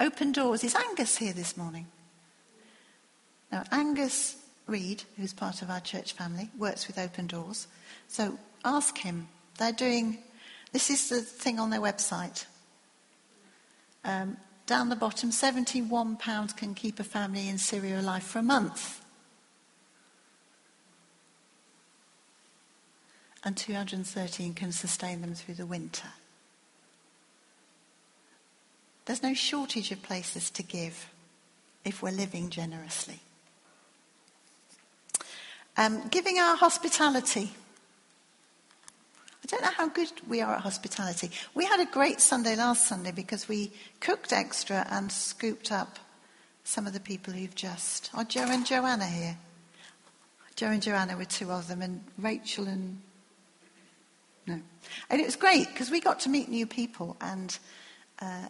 Open 0.00 0.32
Doors. 0.32 0.64
Is 0.64 0.74
Angus 0.74 1.18
here 1.18 1.32
this 1.32 1.56
morning? 1.56 1.86
Now, 3.52 3.62
Angus 3.70 4.38
Reed, 4.66 5.04
who's 5.16 5.32
part 5.32 5.62
of 5.62 5.70
our 5.70 5.78
church 5.78 6.14
family, 6.14 6.50
works 6.58 6.88
with 6.88 6.98
Open 6.98 7.28
Doors. 7.28 7.68
So 8.08 8.40
ask 8.64 8.98
him. 8.98 9.28
They're 9.58 9.70
doing, 9.70 10.18
this 10.72 10.90
is 10.90 11.10
the 11.10 11.20
thing 11.20 11.60
on 11.60 11.70
their 11.70 11.80
website. 11.80 12.44
Um, 14.04 14.36
down 14.66 14.88
the 14.88 14.96
bottom, 14.96 15.30
£71 15.30 16.56
can 16.56 16.74
keep 16.74 16.98
a 16.98 17.04
family 17.04 17.48
in 17.48 17.58
Syria 17.58 18.00
alive 18.00 18.24
for 18.24 18.40
a 18.40 18.42
month. 18.42 19.00
And 23.44 23.56
213 23.56 24.54
can 24.54 24.72
sustain 24.72 25.20
them 25.20 25.34
through 25.34 25.54
the 25.54 25.66
winter. 25.66 26.08
There's 29.06 29.22
no 29.22 29.34
shortage 29.34 29.90
of 29.90 30.02
places 30.02 30.50
to 30.50 30.62
give 30.62 31.08
if 31.84 32.02
we're 32.02 32.10
living 32.10 32.50
generously. 32.50 33.20
Um, 35.76 36.08
giving 36.08 36.38
our 36.38 36.56
hospitality. 36.56 37.52
I 39.42 39.46
don't 39.46 39.62
know 39.62 39.70
how 39.70 39.88
good 39.88 40.12
we 40.28 40.42
are 40.42 40.54
at 40.54 40.60
hospitality. 40.60 41.30
We 41.54 41.64
had 41.64 41.80
a 41.80 41.86
great 41.86 42.20
Sunday 42.20 42.54
last 42.54 42.86
Sunday 42.86 43.12
because 43.12 43.48
we 43.48 43.72
cooked 44.00 44.32
extra 44.32 44.86
and 44.90 45.10
scooped 45.10 45.72
up 45.72 45.98
some 46.64 46.86
of 46.86 46.92
the 46.92 47.00
people 47.00 47.32
who've 47.32 47.54
just. 47.54 48.10
Are 48.14 48.24
Joe 48.24 48.46
and 48.48 48.66
Joanna 48.66 49.06
here? 49.06 49.38
Joe 50.56 50.68
and 50.68 50.82
Joanna 50.82 51.16
were 51.16 51.24
two 51.24 51.50
of 51.50 51.68
them, 51.68 51.80
and 51.80 52.04
Rachel 52.18 52.66
and 52.66 53.00
no. 54.46 54.60
And 55.08 55.20
it 55.20 55.24
was 55.24 55.36
great 55.36 55.68
because 55.68 55.90
we 55.90 56.00
got 56.00 56.20
to 56.20 56.28
meet 56.28 56.48
new 56.48 56.66
people 56.66 57.16
and 57.20 57.58
uh, 58.20 58.48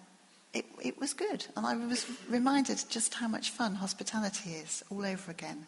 it, 0.52 0.64
it 0.82 0.98
was 0.98 1.14
good. 1.14 1.46
And 1.56 1.66
I 1.66 1.76
was 1.76 2.06
reminded 2.28 2.82
just 2.88 3.14
how 3.14 3.28
much 3.28 3.50
fun 3.50 3.74
hospitality 3.76 4.50
is 4.50 4.82
all 4.90 5.04
over 5.04 5.30
again. 5.30 5.66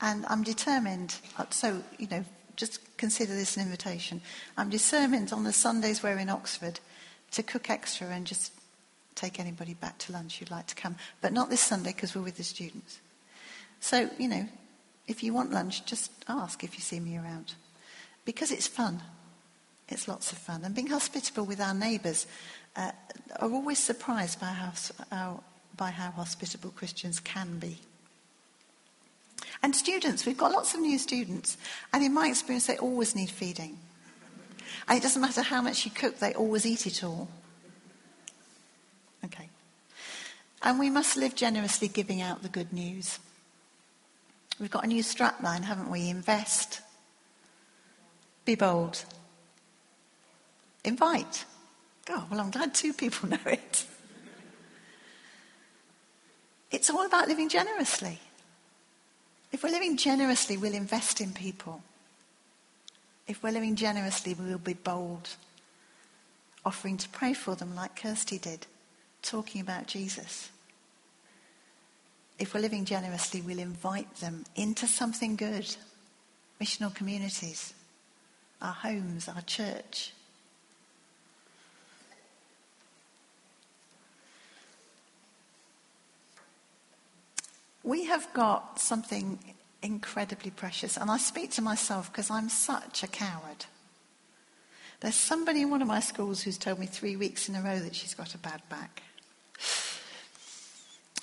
And 0.00 0.24
I'm 0.26 0.42
determined, 0.42 1.16
so, 1.50 1.82
you 1.98 2.08
know, 2.08 2.24
just 2.56 2.96
consider 2.96 3.34
this 3.34 3.56
an 3.56 3.62
invitation. 3.62 4.20
I'm 4.56 4.70
determined 4.70 5.32
on 5.32 5.44
the 5.44 5.52
Sundays 5.52 6.02
we're 6.02 6.18
in 6.18 6.28
Oxford 6.28 6.80
to 7.32 7.42
cook 7.42 7.70
extra 7.70 8.08
and 8.08 8.26
just 8.26 8.52
take 9.14 9.40
anybody 9.40 9.74
back 9.74 9.98
to 9.98 10.12
lunch 10.12 10.38
who'd 10.38 10.50
like 10.50 10.66
to 10.68 10.74
come. 10.74 10.96
But 11.20 11.32
not 11.32 11.50
this 11.50 11.60
Sunday 11.60 11.92
because 11.92 12.14
we're 12.14 12.22
with 12.22 12.36
the 12.36 12.44
students. 12.44 13.00
So, 13.80 14.10
you 14.18 14.28
know, 14.28 14.48
if 15.06 15.22
you 15.22 15.34
want 15.34 15.52
lunch, 15.52 15.84
just 15.84 16.10
ask 16.28 16.64
if 16.64 16.74
you 16.74 16.80
see 16.80 17.00
me 17.00 17.16
around. 17.16 17.54
Because 18.24 18.50
it's 18.50 18.66
fun. 18.66 19.02
It's 19.88 20.08
lots 20.08 20.32
of 20.32 20.38
fun. 20.38 20.64
And 20.64 20.74
being 20.74 20.86
hospitable 20.88 21.44
with 21.44 21.60
our 21.60 21.74
neighbours 21.74 22.26
uh, 22.76 22.92
are 23.38 23.50
always 23.50 23.78
surprised 23.78 24.40
by 24.40 24.46
how, 24.46 24.72
how, 25.10 25.42
by 25.76 25.90
how 25.90 26.10
hospitable 26.10 26.70
Christians 26.70 27.20
can 27.20 27.58
be. 27.58 27.78
And 29.62 29.74
students, 29.74 30.26
we've 30.26 30.36
got 30.38 30.52
lots 30.52 30.74
of 30.74 30.80
new 30.80 30.98
students, 30.98 31.56
and 31.92 32.04
in 32.04 32.12
my 32.12 32.28
experience, 32.28 32.66
they 32.66 32.76
always 32.76 33.14
need 33.14 33.30
feeding. 33.30 33.78
And 34.88 34.98
it 34.98 35.02
doesn't 35.02 35.22
matter 35.22 35.42
how 35.42 35.62
much 35.62 35.84
you 35.84 35.90
cook, 35.90 36.18
they 36.18 36.34
always 36.34 36.66
eat 36.66 36.86
it 36.86 37.02
all. 37.02 37.28
Okay. 39.24 39.48
And 40.62 40.78
we 40.78 40.90
must 40.90 41.16
live 41.16 41.34
generously 41.34 41.88
giving 41.88 42.20
out 42.20 42.42
the 42.42 42.48
good 42.48 42.72
news. 42.72 43.18
We've 44.60 44.70
got 44.70 44.84
a 44.84 44.88
new 44.88 45.02
strapline, 45.02 45.62
haven't 45.62 45.90
we? 45.90 46.08
Invest. 46.08 46.80
Be 48.44 48.54
bold. 48.54 49.04
Invite. 50.84 51.44
Oh, 52.10 52.26
well, 52.30 52.40
I'm 52.40 52.50
glad 52.50 52.74
two 52.74 52.92
people 52.92 53.28
know 53.30 53.38
it. 53.46 53.86
It's 56.70 56.90
all 56.90 57.06
about 57.06 57.28
living 57.28 57.48
generously. 57.48 58.18
If 59.52 59.62
we're 59.62 59.70
living 59.70 59.96
generously, 59.96 60.56
we'll 60.56 60.74
invest 60.74 61.20
in 61.20 61.32
people. 61.32 61.82
If 63.26 63.42
we're 63.42 63.52
living 63.52 63.76
generously, 63.76 64.34
we'll 64.34 64.58
be 64.58 64.74
bold, 64.74 65.30
offering 66.64 66.96
to 66.98 67.08
pray 67.08 67.32
for 67.32 67.54
them 67.54 67.74
like 67.74 67.96
Kirsty 67.96 68.38
did, 68.38 68.66
talking 69.22 69.60
about 69.60 69.86
Jesus. 69.86 70.50
If 72.38 72.52
we're 72.52 72.60
living 72.60 72.84
generously, 72.84 73.40
we'll 73.40 73.60
invite 73.60 74.12
them 74.16 74.44
into 74.56 74.86
something 74.86 75.36
good. 75.36 75.76
Missional 76.60 76.94
communities, 76.94 77.72
our 78.60 78.72
homes, 78.72 79.28
our 79.28 79.42
church. 79.42 80.12
We 87.84 88.06
have 88.06 88.32
got 88.32 88.80
something 88.80 89.38
incredibly 89.82 90.50
precious, 90.50 90.96
and 90.96 91.10
I 91.10 91.18
speak 91.18 91.52
to 91.52 91.62
myself 91.62 92.10
because 92.10 92.30
I'm 92.30 92.48
such 92.48 93.02
a 93.02 93.06
coward. 93.06 93.66
There's 95.00 95.14
somebody 95.14 95.60
in 95.60 95.70
one 95.70 95.82
of 95.82 95.88
my 95.88 96.00
schools 96.00 96.42
who's 96.42 96.56
told 96.56 96.78
me 96.78 96.86
three 96.86 97.14
weeks 97.14 97.48
in 97.48 97.54
a 97.54 97.60
row 97.60 97.78
that 97.78 97.94
she's 97.94 98.14
got 98.14 98.34
a 98.34 98.38
bad 98.38 98.62
back. 98.70 99.02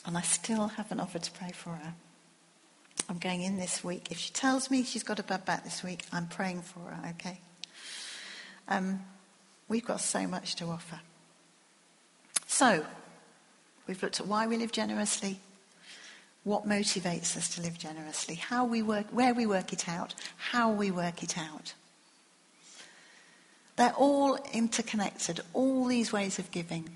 And 0.05 0.15
I 0.15 0.21
still 0.21 0.67
haven't 0.67 0.99
offered 0.99 1.23
to 1.23 1.31
pray 1.31 1.51
for 1.51 1.71
her. 1.71 1.93
I'm 3.09 3.17
going 3.17 3.41
in 3.41 3.57
this 3.57 3.83
week. 3.83 4.11
If 4.11 4.19
she 4.19 4.31
tells 4.31 4.69
me 4.69 4.83
she's 4.83 5.03
got 5.03 5.19
a 5.19 5.23
bad 5.23 5.45
back 5.45 5.63
this 5.63 5.83
week, 5.83 6.05
I'm 6.13 6.27
praying 6.27 6.61
for 6.61 6.79
her, 6.79 7.09
okay? 7.11 7.39
Um, 8.67 9.01
we've 9.67 9.85
got 9.85 9.99
so 9.99 10.27
much 10.27 10.55
to 10.57 10.65
offer. 10.65 10.99
So, 12.45 12.85
we've 13.87 14.01
looked 14.03 14.19
at 14.19 14.27
why 14.27 14.45
we 14.45 14.57
live 14.57 14.71
generously, 14.71 15.39
what 16.43 16.67
motivates 16.67 17.37
us 17.37 17.53
to 17.55 17.61
live 17.61 17.77
generously, 17.77 18.35
how 18.35 18.65
we 18.65 18.81
work, 18.81 19.05
where 19.11 19.33
we 19.33 19.45
work 19.45 19.73
it 19.73 19.87
out, 19.87 20.15
how 20.37 20.71
we 20.71 20.89
work 20.89 21.21
it 21.23 21.37
out. 21.37 21.73
They're 23.75 23.93
all 23.93 24.37
interconnected, 24.53 25.41
all 25.53 25.85
these 25.85 26.11
ways 26.11 26.39
of 26.39 26.51
giving. 26.51 26.89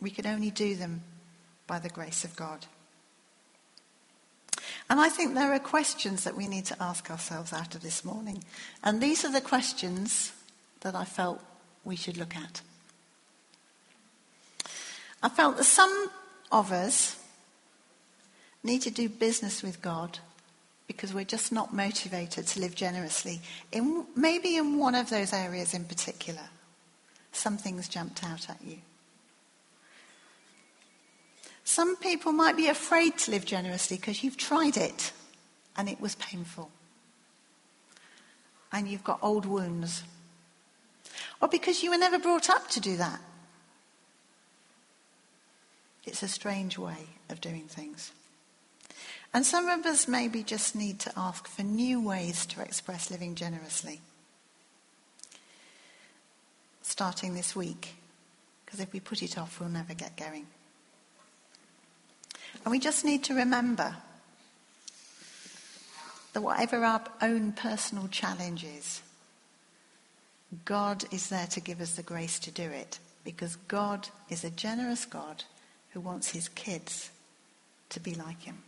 We 0.00 0.10
can 0.10 0.26
only 0.26 0.50
do 0.50 0.74
them 0.74 1.02
by 1.66 1.78
the 1.78 1.88
grace 1.88 2.24
of 2.24 2.36
God. 2.36 2.66
And 4.88 5.00
I 5.00 5.08
think 5.08 5.34
there 5.34 5.52
are 5.52 5.58
questions 5.58 6.24
that 6.24 6.36
we 6.36 6.48
need 6.48 6.66
to 6.66 6.82
ask 6.82 7.10
ourselves 7.10 7.52
out 7.52 7.74
of 7.74 7.82
this 7.82 8.04
morning. 8.04 8.42
And 8.82 9.00
these 9.00 9.24
are 9.24 9.32
the 9.32 9.40
questions 9.40 10.32
that 10.80 10.94
I 10.94 11.04
felt 11.04 11.40
we 11.84 11.96
should 11.96 12.16
look 12.16 12.34
at. 12.36 12.60
I 15.22 15.28
felt 15.28 15.58
that 15.58 15.64
some 15.64 16.10
of 16.50 16.72
us 16.72 17.19
need 18.62 18.82
to 18.82 18.90
do 18.90 19.08
business 19.08 19.62
with 19.62 19.80
God 19.80 20.18
because 20.86 21.14
we're 21.14 21.24
just 21.24 21.52
not 21.52 21.72
motivated 21.72 22.46
to 22.48 22.60
live 22.60 22.74
generously. 22.74 23.40
In, 23.70 24.06
maybe 24.16 24.56
in 24.56 24.78
one 24.78 24.94
of 24.94 25.08
those 25.08 25.32
areas 25.32 25.72
in 25.72 25.84
particular, 25.84 26.42
something's 27.32 27.88
jumped 27.88 28.24
out 28.24 28.50
at 28.50 28.58
you. 28.66 28.78
Some 31.62 31.94
people 31.96 32.32
might 32.32 32.56
be 32.56 32.66
afraid 32.66 33.16
to 33.18 33.30
live 33.30 33.44
generously 33.44 33.96
because 33.96 34.24
you've 34.24 34.36
tried 34.36 34.76
it 34.76 35.12
and 35.76 35.88
it 35.88 36.00
was 36.00 36.16
painful. 36.16 36.70
And 38.72 38.88
you've 38.88 39.04
got 39.04 39.20
old 39.22 39.46
wounds. 39.46 40.02
Or 41.40 41.46
because 41.46 41.82
you 41.82 41.90
were 41.90 41.98
never 41.98 42.18
brought 42.18 42.50
up 42.50 42.68
to 42.70 42.80
do 42.80 42.96
that. 42.96 43.20
It's 46.04 46.24
a 46.24 46.28
strange 46.28 46.76
way 46.76 47.06
of 47.28 47.40
doing 47.40 47.68
things. 47.68 48.10
And 49.32 49.46
some 49.46 49.68
of 49.68 49.86
us 49.86 50.08
maybe 50.08 50.42
just 50.42 50.74
need 50.74 50.98
to 51.00 51.12
ask 51.16 51.46
for 51.46 51.62
new 51.62 52.00
ways 52.00 52.46
to 52.46 52.60
express 52.62 53.10
living 53.10 53.36
generously. 53.36 54.00
Starting 56.82 57.34
this 57.34 57.54
week. 57.54 57.94
Because 58.64 58.80
if 58.80 58.92
we 58.92 59.00
put 59.00 59.22
it 59.22 59.38
off, 59.38 59.60
we'll 59.60 59.68
never 59.68 59.94
get 59.94 60.16
going. 60.16 60.46
And 62.64 62.72
we 62.72 62.78
just 62.78 63.04
need 63.04 63.22
to 63.24 63.34
remember 63.34 63.96
that 66.32 66.40
whatever 66.42 66.84
our 66.84 67.04
own 67.22 67.52
personal 67.52 68.08
challenge 68.08 68.64
is, 68.64 69.02
God 70.64 71.04
is 71.12 71.28
there 71.28 71.46
to 71.48 71.60
give 71.60 71.80
us 71.80 71.94
the 71.94 72.02
grace 72.02 72.38
to 72.40 72.50
do 72.50 72.64
it 72.64 72.98
because 73.24 73.56
God 73.68 74.08
is 74.28 74.44
a 74.44 74.50
generous 74.50 75.04
God 75.04 75.44
who 75.90 76.00
wants 76.00 76.30
his 76.30 76.48
kids 76.48 77.10
to 77.90 78.00
be 78.00 78.14
like 78.14 78.42
him. 78.42 78.58